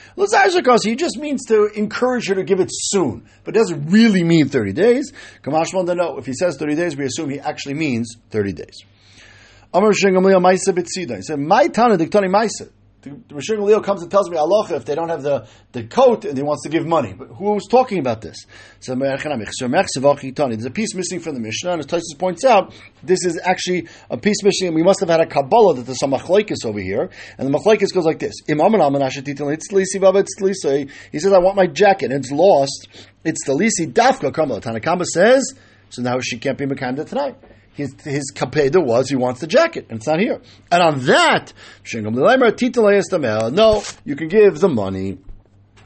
He 0.82 0.96
just 0.96 1.18
means 1.18 1.44
to 1.44 1.66
encourage 1.74 2.28
her 2.28 2.36
to 2.36 2.42
give 2.42 2.60
it 2.60 2.70
soon, 2.70 3.28
but 3.44 3.54
it 3.54 3.58
doesn't 3.58 3.90
really 3.90 4.24
mean 4.24 4.48
30 4.48 4.72
days. 4.72 5.12
No, 5.46 6.16
if 6.16 6.24
he 6.24 6.32
says 6.32 6.56
30 6.56 6.74
days, 6.74 6.96
we 6.96 7.04
assume 7.04 7.28
he 7.28 7.38
actually 7.38 7.74
means 7.74 8.16
30 8.30 8.52
days. 8.54 8.82
He 9.74 9.80
said, 11.20 11.38
My 11.38 11.68
Tana 11.68 11.98
diktani 11.98 12.30
maisa 12.30 12.70
Rosh 13.30 13.48
Leo 13.50 13.80
comes 13.80 14.02
and 14.02 14.10
tells 14.10 14.30
me 14.30 14.36
Allah 14.36 14.66
if 14.70 14.84
they 14.84 14.94
don't 14.94 15.08
have 15.08 15.22
the, 15.22 15.46
the 15.72 15.84
coat 15.84 16.24
and 16.24 16.36
he 16.36 16.42
wants 16.42 16.62
to 16.64 16.68
give 16.68 16.86
money. 16.86 17.12
But 17.12 17.28
who 17.28 17.52
was 17.52 17.66
talking 17.68 17.98
about 17.98 18.20
this? 18.20 18.36
So 18.80 18.94
there's 18.94 19.24
a 19.24 20.70
piece 20.70 20.94
missing 20.94 21.20
from 21.20 21.34
the 21.34 21.40
Mishnah, 21.40 21.72
and 21.72 21.80
as 21.80 21.86
Tysus 21.86 22.18
points 22.18 22.44
out, 22.44 22.74
this 23.02 23.24
is 23.24 23.40
actually 23.42 23.88
a 24.10 24.16
piece 24.16 24.42
missing, 24.42 24.68
and 24.68 24.76
we 24.76 24.82
must 24.82 25.00
have 25.00 25.08
had 25.08 25.20
a 25.20 25.26
Kabbalah 25.26 25.76
that 25.76 25.86
there's 25.86 25.98
some 25.98 26.12
machlaikis 26.12 26.64
over 26.64 26.80
here. 26.80 27.10
And 27.38 27.52
the 27.52 27.58
machlaikis 27.58 27.92
goes 27.92 28.04
like 28.04 28.18
this: 28.18 28.34
He 28.46 28.54
says, 31.18 31.32
"I 31.32 31.38
want 31.38 31.56
my 31.56 31.66
jacket, 31.66 32.12
and 32.12 32.24
it's 32.24 32.32
lost. 32.32 32.88
It's 33.24 33.44
the 33.46 33.52
lisi 33.52 33.92
dafka 33.92 34.32
kamala." 34.32 34.60
Tanakama 34.60 35.04
says, 35.04 35.54
so 35.90 36.02
now 36.02 36.20
she 36.20 36.38
can't 36.38 36.58
be 36.58 36.66
mekanda 36.66 37.08
tonight 37.08 37.36
his 37.78 37.94
his 38.02 38.32
kapeda 38.34 38.84
was 38.84 39.08
he 39.08 39.14
wants 39.14 39.40
the 39.40 39.46
jacket, 39.46 39.86
and 39.88 39.98
it's 39.98 40.06
not 40.06 40.18
here. 40.18 40.40
And 40.70 40.82
on 40.82 41.06
that, 41.06 41.52
no, 43.52 43.82
you 44.04 44.16
can 44.16 44.28
give 44.28 44.58
the 44.58 44.68
money. 44.68 45.18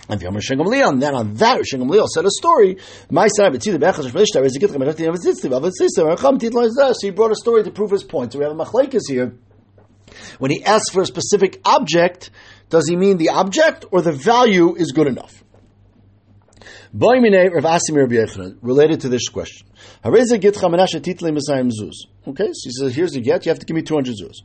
And 0.08 0.20
then 0.20 1.14
on 1.14 1.34
that, 1.34 1.60
Shingam 1.60 1.88
Leal 1.88 2.06
said 2.08 2.24
a 2.24 2.30
story. 2.30 2.78
My 3.10 3.28
son, 3.28 3.60
see 3.60 3.70
the 3.70 3.78
Bechas 3.78 4.10
So 6.94 7.06
he 7.06 7.10
brought 7.10 7.30
a 7.30 7.36
story 7.36 7.62
to 7.62 7.70
prove 7.70 7.90
his 7.90 8.02
point. 8.02 8.32
So 8.32 8.38
we 8.38 8.44
have 8.44 8.52
a 8.52 8.56
machlekes 8.56 9.02
here. 9.08 9.36
When 10.38 10.50
he 10.50 10.64
asks 10.64 10.90
for 10.90 11.02
a 11.02 11.06
specific 11.06 11.60
object, 11.64 12.30
does 12.68 12.88
he 12.88 12.96
mean 12.96 13.18
the 13.18 13.28
object 13.28 13.84
or 13.90 14.02
the 14.02 14.12
value 14.12 14.74
is 14.74 14.92
good 14.92 15.06
enough? 15.06 15.44
Related 18.60 19.00
to 19.00 19.08
this 19.08 19.28
question. 19.30 19.66
Okay, 22.26 22.50
so 22.52 22.68
he 22.68 22.72
says, 22.72 22.94
here's 22.94 23.12
the 23.12 23.20
get, 23.20 23.46
you 23.46 23.50
have 23.50 23.58
to 23.60 23.64
give 23.64 23.74
me 23.74 23.82
200 23.82 24.14
zuz. 24.14 24.42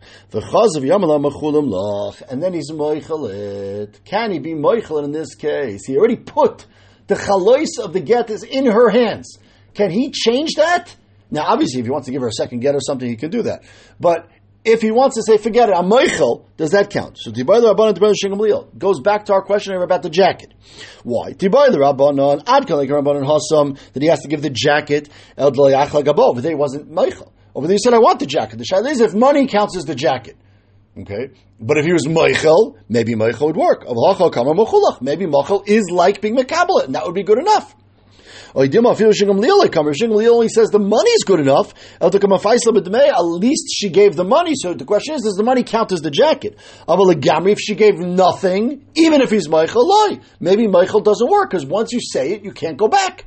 And 2.30 2.42
then 2.42 2.54
he's 2.54 2.72
moichelit. 2.72 4.04
Can 4.06 4.32
he 4.32 4.40
be 4.40 4.54
moichelit 4.54 5.04
in 5.04 5.12
this 5.12 5.36
case? 5.36 5.86
He 5.86 5.98
already 5.98 6.16
put 6.16 6.66
the 7.08 7.16
chalois 7.16 7.84
of 7.84 7.92
the 7.92 8.00
get 8.00 8.30
is 8.30 8.44
in 8.44 8.66
her 8.66 8.90
hands. 8.90 9.38
Can 9.74 9.92
he 9.92 10.12
change 10.12 10.54
that? 10.56 10.96
Now, 11.30 11.48
obviously, 11.48 11.82
if 11.82 11.86
he 11.86 11.92
wants 11.92 12.06
to 12.06 12.14
give 12.14 12.22
her 12.22 12.30
a 12.30 12.34
second 12.34 12.60
get 12.60 12.74
or 12.74 12.80
something, 12.80 13.10
he 13.10 13.18
can 13.18 13.30
do 13.30 13.42
that. 13.44 13.64
But 14.00 14.30
if 14.68 14.82
he 14.82 14.92
wants 14.92 15.16
to 15.16 15.24
say, 15.24 15.38
forget 15.38 15.70
it, 15.70 15.74
I'm 15.74 15.90
does 15.90 16.72
that 16.72 16.90
count? 16.90 17.18
So 17.18 17.32
Tibai 17.32 17.62
the 17.62 17.74
Rabbanon, 17.74 17.94
Tibai 17.94 18.14
the 18.14 18.18
Shingam 18.28 18.78
goes 18.78 19.00
back 19.00 19.26
to 19.26 19.34
our 19.34 19.42
question 19.42 19.74
about 19.74 20.02
the 20.04 20.10
jacket. 20.10 20.54
Why? 21.04 21.32
Tibai 21.32 21.72
the 21.72 21.78
Rabbanon, 21.78 22.44
Ad 22.46 22.68
Kalek 22.68 22.90
Rabbanon 22.90 23.26
Hasam, 23.26 23.80
that 23.94 24.04
he 24.04 24.10
has 24.10 24.22
to 24.22 24.28
give 24.28 24.42
the 24.42 24.50
jacket, 24.50 25.10
El 25.38 25.52
Dlayach 25.52 25.88
Lagabo, 25.88 26.36
but 26.36 26.42
there 26.42 26.52
he 26.52 26.56
wasn't 26.56 26.92
Meichel. 26.92 27.32
Over 27.56 27.68
there 27.68 27.76
he 27.76 27.80
said, 27.80 27.94
I 27.94 28.00
want 28.00 28.20
the 28.20 28.26
jacket. 28.26 28.58
The 28.58 28.66
Shaila 28.66 28.92
is 28.92 29.00
if 29.00 29.14
money 29.14 29.48
counts 29.48 29.78
as 29.78 29.86
the 29.86 29.96
jacket. 29.96 30.36
Okay? 31.00 31.32
But 31.60 31.78
if 31.78 31.86
he 31.86 31.94
was 31.94 32.06
Meichel, 32.06 32.76
maybe 32.90 33.16
Meichel 33.16 33.48
would 33.48 33.56
work. 33.56 33.84
Maybe 35.02 35.26
Meichel 35.26 35.64
is 35.68 35.90
like 35.90 36.22
being 36.22 36.36
Mekabbalah, 36.36 36.86
and 36.86 36.96
that 36.96 37.06
would 37.06 37.16
be 37.16 37.24
good 37.24 37.40
enough. 37.40 37.74
If 38.60 38.72
Shingam 38.72 40.28
only 40.30 40.50
says 40.50 40.70
the 40.70 40.80
money 40.80 41.12
is 41.12 41.24
good 41.24 41.40
enough, 41.40 41.76
at 42.02 43.24
least 43.24 43.66
she 43.72 43.90
gave 43.90 44.16
the 44.16 44.24
money. 44.24 44.54
So 44.56 44.74
the 44.74 44.84
question 44.84 45.14
is, 45.14 45.22
does 45.22 45.36
the 45.36 45.44
money 45.44 45.62
count 45.62 45.92
as 45.92 46.02
the 46.02 46.10
jacket? 46.10 46.58
If 46.88 47.60
she 47.60 47.76
gave 47.76 48.00
nothing, 48.00 48.84
even 48.96 49.22
if 49.22 49.30
he's 49.30 49.48
Michael, 49.48 50.20
maybe 50.40 50.68
Michael 50.68 51.02
doesn't 51.02 51.30
work 51.30 51.52
because 51.52 51.68
once 51.68 51.92
you 51.92 52.00
say 52.02 52.32
it, 52.32 52.44
you 52.44 52.52
can't 52.52 52.78
go 52.78 52.88
back. 52.88 53.26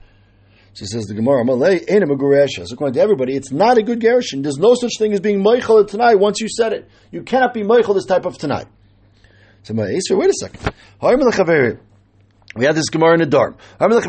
She 0.72 0.86
says 0.86 1.06
the 1.06 1.14
Gemara, 1.14 1.44
So 1.44 2.74
according 2.74 2.94
to 2.94 3.00
everybody, 3.00 3.36
it's 3.36 3.52
not 3.52 3.78
a 3.78 3.82
good 3.82 4.00
gerushin. 4.00 4.42
There's 4.42 4.58
no 4.58 4.74
such 4.74 4.98
thing 4.98 5.12
as 5.12 5.20
being 5.20 5.42
Michael 5.42 5.84
tonight 5.84 6.16
once 6.16 6.40
you 6.40 6.48
said 6.48 6.72
it. 6.72 6.88
You 7.12 7.22
cannot 7.22 7.54
be 7.54 7.62
Michael 7.62 7.94
this 7.94 8.06
type 8.06 8.24
of 8.24 8.36
tonight. 8.36 8.66
So 9.62 9.74
wait 9.74 10.30
a 10.30 10.34
second. 10.40 10.74
We 12.56 12.64
had 12.64 12.74
this 12.74 12.88
Gemara 12.88 13.14
in 13.14 13.20
the 13.20 13.26
dorm. 13.26 13.56
Unless 13.78 14.06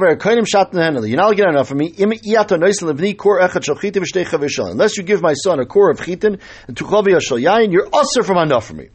you 4.98 5.04
give 5.04 5.22
my 5.22 5.34
son 5.34 5.60
a 5.60 5.66
core 5.68 5.92
of 5.92 6.00
chitin 6.00 6.40
and 6.68 6.76
tuchavi 6.76 7.22
shal 7.22 7.38
yain, 7.38 7.72
you're 7.72 7.88
usher 7.94 8.24
from 8.24 8.38
enough 8.40 8.66
for 8.66 8.74
me. 8.74 8.90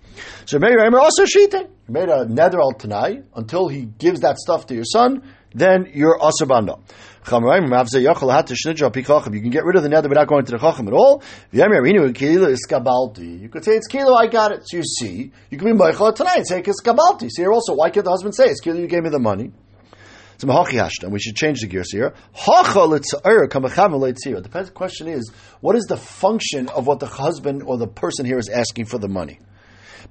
So 0.47 0.59
maybe 0.59 0.81
I'm 0.81 0.97
also 0.97 1.27
shitin. 1.27 1.69
You 1.87 1.95
made 1.95 2.09
a 2.09 2.27
nether 2.27 2.61
al 2.61 2.73
tonight 2.73 3.25
until 3.37 3.69
he 3.69 3.85
gives 3.85 4.23
that 4.23 4.39
stuff 4.39 4.67
to 4.67 4.75
your 4.75 4.85
son, 4.85 5.23
then 5.55 5.91
you're 5.95 6.21
usher 6.21 6.47
banda. 6.47 6.79
You 7.27 7.33
can 9.41 9.51
get 9.51 9.65
rid 9.65 9.77
of 9.77 9.83
the 9.83 9.89
nether 9.89 10.09
without 10.09 10.29
going 10.29 10.45
to 10.45 10.53
the 10.53 10.59
chacham 10.59 10.87
at 10.87 10.95
all. 10.95 11.25
You 11.53 13.49
could 13.49 13.65
say 13.65 13.77
it's 13.77 13.89
kilo, 13.89 14.15
I 14.15 14.29
got 14.29 14.53
it. 14.53 14.63
So 14.65 14.77
you 14.77 14.85
see, 14.85 15.33
you 15.51 15.59
can 15.59 15.67
be 15.67 15.73
meichel 15.73 16.15
tonight 16.15 16.37
and 16.37 16.47
say 16.47 16.61
it's 16.61 16.81
kabalti. 16.81 17.29
See 17.31 17.43
here 17.43 17.53
also, 17.53 17.75
why 17.75 17.91
can't 17.91 18.05
the 18.05 18.11
husband 18.11 18.37
say 18.37 18.47
it's 18.47 18.61
kilo? 18.61 18.79
You 18.79 18.87
gave 18.87 19.03
me 19.03 19.11
the 19.11 19.19
money. 19.19 19.51
So 20.39 20.49
and 20.51 21.13
we 21.13 21.19
should 21.19 21.35
change 21.35 21.63
the 21.63 21.67
gears 21.67 21.91
here. 21.91 22.13
The 22.35 24.73
question 24.75 25.09
is, 25.09 25.33
what 25.61 25.77
is 25.77 25.85
the 25.85 25.97
function 25.97 26.69
of 26.69 26.87
what 26.87 27.01
the 27.01 27.07
husband 27.07 27.63
or 27.63 27.79
the 27.79 27.87
person 27.87 28.27
here 28.27 28.39
is 28.39 28.51
asking 28.51 28.85
for 28.85 28.99
the 28.99 29.09
money? 29.09 29.41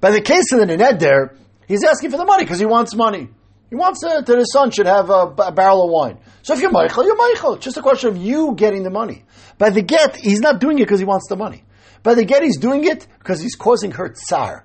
By 0.00 0.10
the 0.10 0.20
case 0.20 0.50
of 0.52 0.58
the 0.58 0.66
Ned 0.66 0.98
there, 0.98 1.36
he's 1.68 1.84
asking 1.84 2.10
for 2.10 2.16
the 2.16 2.24
money 2.24 2.42
because 2.42 2.58
he 2.58 2.66
wants 2.66 2.96
money. 2.96 3.28
He 3.68 3.74
wants 3.74 4.02
uh, 4.04 4.20
that 4.20 4.38
his 4.38 4.52
son 4.52 4.70
should 4.70 4.86
have 4.86 5.10
a, 5.10 5.26
a, 5.38 5.52
barrel 5.52 5.84
of 5.84 5.90
wine. 5.90 6.18
So 6.42 6.54
if 6.54 6.60
you're 6.60 6.70
Michael, 6.70 7.04
you're 7.04 7.16
Michael. 7.16 7.54
It's 7.54 7.64
just 7.64 7.76
a 7.76 7.82
question 7.82 8.10
of 8.10 8.16
you 8.16 8.54
getting 8.54 8.84
the 8.84 8.90
money. 8.90 9.24
By 9.58 9.70
the 9.70 9.82
get, 9.82 10.16
he's 10.16 10.40
not 10.40 10.60
doing 10.60 10.78
it 10.78 10.82
because 10.82 11.00
he 11.00 11.04
wants 11.04 11.28
the 11.28 11.36
money. 11.36 11.64
By 12.02 12.14
the 12.14 12.24
get, 12.24 12.44
he's 12.44 12.58
doing 12.58 12.84
it 12.84 13.06
because 13.18 13.40
he's 13.40 13.56
causing 13.56 13.90
her 13.92 14.14
tsar. 14.14 14.64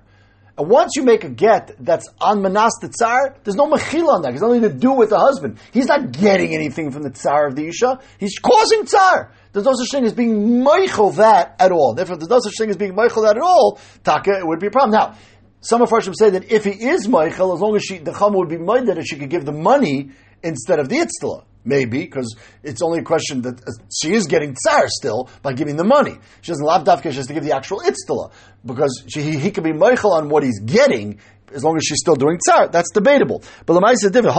And 0.56 0.68
once 0.68 0.92
you 0.96 1.02
make 1.02 1.24
a 1.24 1.30
get 1.30 1.72
that's 1.80 2.08
on 2.20 2.42
manas 2.42 2.78
the 2.80 2.88
tsar, 2.88 3.36
there's 3.42 3.56
no 3.56 3.68
mechila 3.68 4.10
on 4.10 4.22
that. 4.22 4.34
It's 4.34 4.42
nothing 4.42 4.62
to 4.62 4.72
do 4.72 4.92
with 4.92 5.10
the 5.10 5.18
husband. 5.18 5.58
He's 5.72 5.86
not 5.86 6.12
getting 6.12 6.54
anything 6.54 6.90
from 6.90 7.02
the 7.02 7.10
tsar 7.10 7.48
of 7.48 7.56
the 7.56 7.66
isha. 7.66 7.98
He's 8.18 8.38
causing 8.38 8.84
tsar. 8.84 9.32
There's 9.52 9.64
no 9.64 9.72
such 9.74 9.90
thing 9.90 10.04
as 10.04 10.12
being 10.12 10.62
Michael 10.62 11.10
that 11.12 11.56
at 11.58 11.72
all. 11.72 11.94
Therefore, 11.94 12.16
there's 12.16 12.28
no 12.28 12.38
such 12.38 12.54
thing 12.56 12.70
as 12.70 12.76
being 12.76 12.94
Michael 12.94 13.22
that 13.22 13.36
at 13.36 13.42
all, 13.42 13.80
taka, 14.04 14.38
it 14.38 14.46
would 14.46 14.60
be 14.60 14.68
a 14.68 14.70
problem. 14.70 14.92
Now, 14.92 15.16
some 15.62 15.80
of 15.80 15.88
Farshim 15.90 16.14
say 16.16 16.30
that 16.30 16.50
if 16.50 16.64
he 16.64 16.70
is 16.70 17.08
Michael, 17.08 17.54
as 17.54 17.60
long 17.60 17.76
as 17.76 17.84
she, 17.84 17.98
the 17.98 18.10
Chama 18.10 18.34
would 18.34 18.48
be 18.48 18.56
that 18.56 19.06
she 19.06 19.16
could 19.16 19.30
give 19.30 19.44
the 19.44 19.52
money 19.52 20.10
instead 20.42 20.78
of 20.80 20.88
the 20.88 20.96
Itztala. 20.96 21.44
Maybe, 21.64 22.00
because 22.00 22.34
it's 22.64 22.82
only 22.82 22.98
a 22.98 23.02
question 23.04 23.42
that 23.42 23.60
uh, 23.60 23.70
she 23.94 24.12
is 24.12 24.26
getting 24.26 24.56
tsar 24.56 24.88
still 24.88 25.30
by 25.42 25.52
giving 25.52 25.76
the 25.76 25.84
money. 25.84 26.18
She 26.40 26.50
doesn't 26.50 26.66
lav 26.66 26.82
dafka, 26.82 27.12
she 27.12 27.18
has 27.18 27.28
to 27.28 27.34
give 27.34 27.44
the 27.44 27.54
actual 27.54 27.80
itztala. 27.80 28.32
Because 28.66 29.04
she, 29.06 29.22
he, 29.22 29.38
he 29.38 29.52
can 29.52 29.62
be 29.62 29.72
Michael 29.72 30.12
on 30.12 30.28
what 30.28 30.42
he's 30.42 30.58
getting, 30.58 31.20
as 31.54 31.62
long 31.62 31.76
as 31.76 31.84
she's 31.84 32.00
still 32.00 32.16
doing 32.16 32.40
tsar. 32.44 32.66
That's 32.66 32.90
debatable. 32.90 33.44
But 33.64 33.74
the 33.74 33.86
is 33.92 34.10
different. 34.10 34.34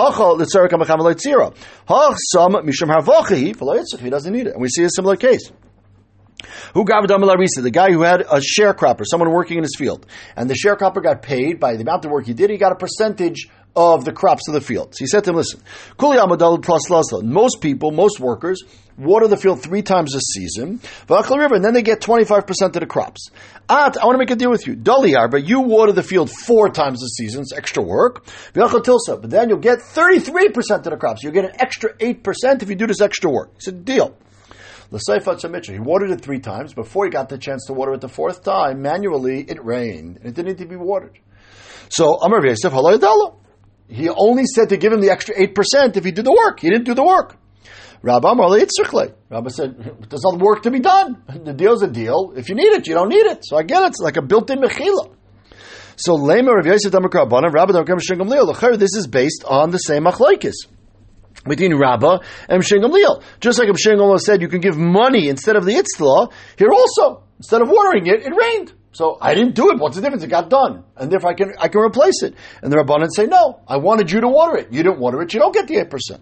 He 4.04 4.10
doesn't 4.10 4.34
need 4.34 4.48
it. 4.48 4.54
And 4.54 4.62
we 4.62 4.68
see 4.68 4.84
a 4.84 4.90
similar 4.90 5.16
case. 5.16 5.50
Who 6.74 6.86
got 6.86 7.04
it? 7.04 7.10
the 7.64 7.72
guy 7.72 7.92
who 7.92 8.02
had 8.02 8.22
a 8.22 8.40
sharecropper, 8.40 9.04
someone 9.06 9.32
working 9.32 9.58
in 9.58 9.64
his 9.64 9.76
field, 9.78 10.06
and 10.36 10.50
the 10.50 10.56
sharecropper 10.56 11.04
got 11.04 11.22
paid 11.22 11.60
by 11.60 11.76
the 11.76 11.82
amount 11.82 12.06
of 12.06 12.12
work 12.12 12.26
he 12.26 12.34
did. 12.34 12.50
He 12.50 12.58
got 12.58 12.72
a 12.72 12.76
percentage 12.76 13.50
of 13.76 14.06
the 14.06 14.12
crops 14.12 14.48
of 14.48 14.54
the 14.54 14.62
field. 14.62 14.94
So 14.94 15.00
he 15.00 15.08
said 15.08 15.24
to 15.24 15.32
him, 15.32 15.38
listen, 15.38 15.62
Kuli 15.98 16.18
plus. 16.62 17.24
Most 17.24 17.62
people, 17.62 17.92
most 17.92 18.20
workers, 18.20 18.62
water 18.98 19.28
the 19.28 19.38
field 19.38 19.64
three 19.64 19.82
times 19.82 20.14
a 20.14 20.20
season, 20.20 20.80
river, 21.10 21.56
and 21.56 21.66
then 21.66 21.74
they 21.74 21.82
get 21.82 22.00
25% 22.00 22.48
of 22.62 22.74
the 22.74 22.86
crops. 22.86 23.32
At, 23.68 23.98
I 23.98 24.06
want 24.06 24.16
to 24.16 24.20
make 24.20 24.30
a 24.30 24.36
deal 24.36 24.52
with 24.52 24.68
you. 24.68 24.76
But 24.76 25.48
you 25.48 25.62
water 25.62 25.92
the 25.92 26.04
field 26.04 26.30
four 26.30 26.70
times 26.70 27.02
a 27.04 27.08
season, 27.08 27.42
it's 27.42 27.54
extra 27.54 27.82
work. 27.82 28.26
But 28.54 29.30
then 29.30 29.50
you'll 29.50 29.58
get 29.58 29.80
33% 29.80 30.72
of 30.72 30.84
the 30.84 30.98
crops. 31.00 31.24
You'll 31.24 31.34
get 31.34 31.46
an 31.46 31.56
extra 31.60 31.96
8% 31.98 32.62
if 32.62 32.70
you 32.70 32.76
do 32.76 32.88
this 32.88 33.02
extra 33.02 33.32
work. 33.32 33.54
It's 33.56 33.68
a 33.68 33.72
deal. 33.72 34.16
He 34.94 35.80
watered 35.80 36.12
it 36.12 36.22
three 36.22 36.40
times. 36.40 36.74
Before 36.74 37.06
he 37.06 37.12
got 37.12 37.30
the 37.30 37.38
chance 37.38 37.66
to 37.66 37.74
water 37.74 37.94
it 37.94 38.02
the 38.02 38.10
fourth 38.10 38.44
time, 38.44 38.82
manually 38.82 39.42
it 39.42 39.64
rained. 39.64 40.18
And 40.18 40.28
it 40.28 40.36
didn't 40.36 40.50
need 40.50 40.58
to 40.60 40.68
be 40.68 40.76
watered. 40.76 41.18
So 41.90 42.20
Amar 42.22 42.46
Yosef, 42.46 42.72
he 43.88 44.10
only 44.10 44.46
said 44.46 44.70
to 44.70 44.78
give 44.78 44.94
him 44.94 45.02
the 45.02 45.10
extra 45.10 45.36
8% 45.36 45.98
if 45.98 46.04
he 46.06 46.12
did 46.12 46.26
the 46.26 46.32
work. 46.32 46.60
He 46.60 46.70
didn't 46.70 46.86
do 46.86 46.94
the 46.94 47.04
work. 47.04 47.38
Rabbi 48.04 48.34
Rabbi 48.34 49.50
said, 49.50 49.78
there's 50.10 50.26
other 50.26 50.38
work 50.38 50.64
to 50.64 50.72
be 50.72 50.80
done. 50.80 51.24
The 51.44 51.54
deal's 51.54 51.82
a 51.82 51.88
deal. 51.88 52.34
If 52.36 52.50
you 52.50 52.56
need 52.56 52.74
it, 52.74 52.86
you 52.86 52.94
don't 52.94 53.10
need 53.10 53.26
it. 53.26 53.46
So 53.46 53.58
I 53.58 53.64
get 53.64 53.82
it. 53.84 53.88
It's 53.90 54.00
like 54.00 54.18
a 54.18 54.22
built-in 54.22 54.60
mechila. 54.60 55.16
So 55.96 56.18
Lema 56.18 56.54
Rav 56.56 56.66
Yosef 56.66 56.94
Rabbi 56.94 58.78
This 58.78 58.96
is 58.96 59.08
based 59.08 59.44
on 59.48 59.72
the 59.72 59.78
same 59.78 60.04
machlaikis 60.04 60.68
between 61.48 61.76
Rabbah 61.76 62.20
and 62.50 62.64
Mshin 62.64 62.84
Gamliel. 62.84 63.24
Just 63.40 63.60
like 63.60 63.70
Mshin 63.70 63.98
Gamliel 63.98 64.20
said, 64.20 64.42
you 64.42 64.48
can 64.48 64.62
give 64.62 64.78
money 64.78 65.28
instead 65.30 65.56
of 65.56 65.66
the 65.66 65.74
Itzla, 65.74 66.32
Here 66.58 66.70
also, 66.72 67.24
instead 67.38 67.62
of 67.62 67.70
watering 67.70 68.08
it, 68.08 68.26
it 68.26 68.34
rained. 68.36 68.74
So 68.94 69.18
I 69.20 69.34
didn't 69.34 69.56
do 69.56 69.72
it. 69.72 69.80
What's 69.80 69.96
the 69.96 70.04
difference? 70.04 70.24
It 70.24 70.28
got 70.28 70.50
done, 70.50 70.84
and 70.96 71.12
therefore 71.12 71.32
I 71.32 71.34
can 71.34 71.54
I 71.60 71.68
can 71.68 71.82
replace 71.82 72.22
it. 72.22 72.36
And 72.62 72.72
the 72.72 72.78
Rabbanan 72.78 73.10
say, 73.12 73.26
no, 73.26 73.60
I 73.68 73.78
wanted 73.78 74.12
you 74.12 74.22
to 74.22 74.28
water 74.28 74.58
it. 74.58 74.72
You 74.72 74.84
didn't 74.84 75.00
water 75.00 75.22
it. 75.22 75.34
You 75.34 75.40
don't 75.40 75.54
get 75.54 75.68
the 75.68 75.78
eight 75.78 75.90
percent. 75.90 76.22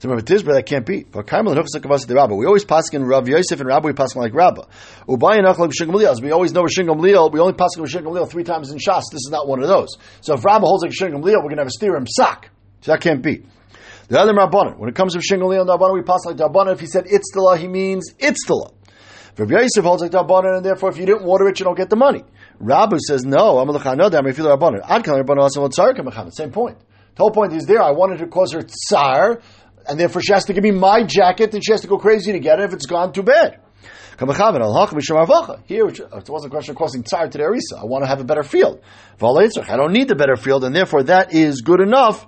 So 0.00 0.08
remember, 0.08 0.24
Tizbra, 0.24 0.54
that 0.54 0.66
can't 0.66 0.84
be. 0.84 1.06
Rabbah 1.14 2.34
we 2.34 2.44
always 2.44 2.64
pass 2.64 2.88
in 2.92 3.04
Rav 3.04 3.28
Yosef 3.28 3.60
and 3.60 3.68
Rabbi, 3.68 3.86
we 3.86 3.92
pass 3.92 4.16
like 4.16 4.34
Rabba. 4.34 4.62
As 4.62 5.06
we 5.06 6.32
always 6.32 6.52
know 6.52 6.64
Rishon 6.64 6.88
Gamliel, 6.88 7.32
we 7.32 7.38
only 7.38 7.52
pass 7.52 7.76
in 7.76 7.84
Rishon 7.84 8.02
Gamliel 8.02 8.28
three 8.28 8.42
times 8.42 8.72
in 8.72 8.78
Shas. 8.78 9.04
This 9.12 9.20
is 9.24 9.28
not 9.30 9.46
one 9.46 9.62
of 9.62 9.68
those. 9.68 9.96
So 10.22 10.34
if 10.34 10.44
Rabba 10.44 10.66
holds 10.66 10.82
like 10.82 10.90
Rishon 10.90 11.12
Gamliel, 11.12 11.36
we're 11.36 11.42
going 11.42 11.58
to 11.58 11.60
have 11.60 11.68
a 11.68 11.70
steer 11.70 11.94
him 11.94 12.08
sock. 12.08 12.48
So 12.80 12.90
that 12.90 13.00
can't 13.00 13.22
be. 13.22 13.44
The 14.12 14.20
other 14.20 14.34
Rabbanan, 14.34 14.76
when 14.76 14.90
it 14.90 14.94
comes 14.94 15.14
to 15.14 15.20
Gamliel 15.20 15.62
and 15.62 15.70
Rabbanan, 15.70 15.94
we 15.94 16.02
pass 16.02 16.26
like 16.26 16.36
Rabbanan. 16.36 16.74
If 16.74 16.80
he 16.80 16.86
said 16.86 17.06
Itztala, 17.06 17.56
he 17.56 17.66
means 17.66 18.12
Itztala. 18.18 18.74
Rabbi 19.38 19.54
Yosef 19.54 19.82
holds 19.82 20.02
like 20.02 20.10
Rabbanan, 20.10 20.58
and 20.58 20.66
therefore 20.66 20.90
if 20.90 20.98
you 20.98 21.06
didn't 21.06 21.24
water 21.24 21.48
it, 21.48 21.58
you 21.58 21.64
don't 21.64 21.78
get 21.78 21.88
the 21.88 21.96
money. 21.96 22.22
Rabbi 22.58 22.98
says, 22.98 23.24
no, 23.24 23.58
I'm 23.58 23.70
a 23.70 23.72
Lechanodam, 23.72 24.28
I 24.28 24.32
feel 24.32 24.44
Rabbanan. 24.54 24.82
Ad 24.86 25.02
Kan 25.02 25.14
Rabbanan 25.14 25.40
also 25.40 25.62
want 25.62 25.72
Tzar 25.72 26.30
Same 26.34 26.50
point. 26.50 26.76
The 27.14 27.22
whole 27.22 27.30
point 27.30 27.54
is 27.54 27.64
there, 27.64 27.80
I 27.80 27.92
wanted 27.92 28.18
to 28.18 28.26
cause 28.26 28.52
her 28.52 28.60
Tsar, 28.60 29.40
and 29.88 29.98
therefore 29.98 30.20
she 30.20 30.34
has 30.34 30.44
to 30.44 30.52
give 30.52 30.62
me 30.62 30.72
my 30.72 31.04
jacket, 31.04 31.54
and 31.54 31.64
she 31.64 31.72
has 31.72 31.80
to 31.80 31.86
go 31.86 31.96
crazy 31.96 32.32
to 32.32 32.38
get 32.38 32.58
it 32.58 32.66
if 32.66 32.74
it's 32.74 32.84
gone 32.84 33.14
too 33.14 33.22
bad. 33.22 33.60
Here, 34.18 34.26
uh, 34.26 35.88
it 35.88 36.28
wasn't 36.28 36.44
a 36.44 36.50
question 36.50 36.72
of 36.72 36.76
causing 36.76 37.02
tsar 37.02 37.28
to 37.28 37.38
the 37.38 37.44
Arisa. 37.44 37.80
I 37.80 37.86
want 37.86 38.04
to 38.04 38.08
have 38.08 38.20
a 38.20 38.24
better 38.24 38.42
field. 38.42 38.82
I 39.22 39.76
don't 39.76 39.92
need 39.92 40.08
the 40.08 40.14
better 40.14 40.36
field, 40.36 40.64
and 40.64 40.76
therefore 40.76 41.04
that 41.04 41.32
is 41.32 41.62
good 41.62 41.80
enough 41.80 42.26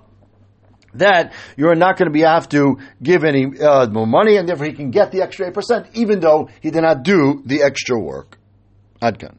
that 0.99 1.33
you're 1.57 1.75
not 1.75 1.97
going 1.97 2.07
to 2.07 2.13
be 2.13 2.21
have 2.21 2.49
to 2.49 2.79
give 3.01 3.23
any 3.23 3.59
uh, 3.59 3.87
more 3.87 4.07
money, 4.07 4.37
and 4.37 4.47
therefore 4.47 4.65
he 4.65 4.73
can 4.73 4.91
get 4.91 5.11
the 5.11 5.21
extra 5.21 5.47
eight 5.47 5.53
percent, 5.53 5.87
even 5.93 6.19
though 6.19 6.49
he 6.61 6.71
did 6.71 6.81
not 6.81 7.03
do 7.03 7.41
the 7.45 7.63
extra 7.63 7.99
work. 7.99 8.37
Adkan. 9.01 9.35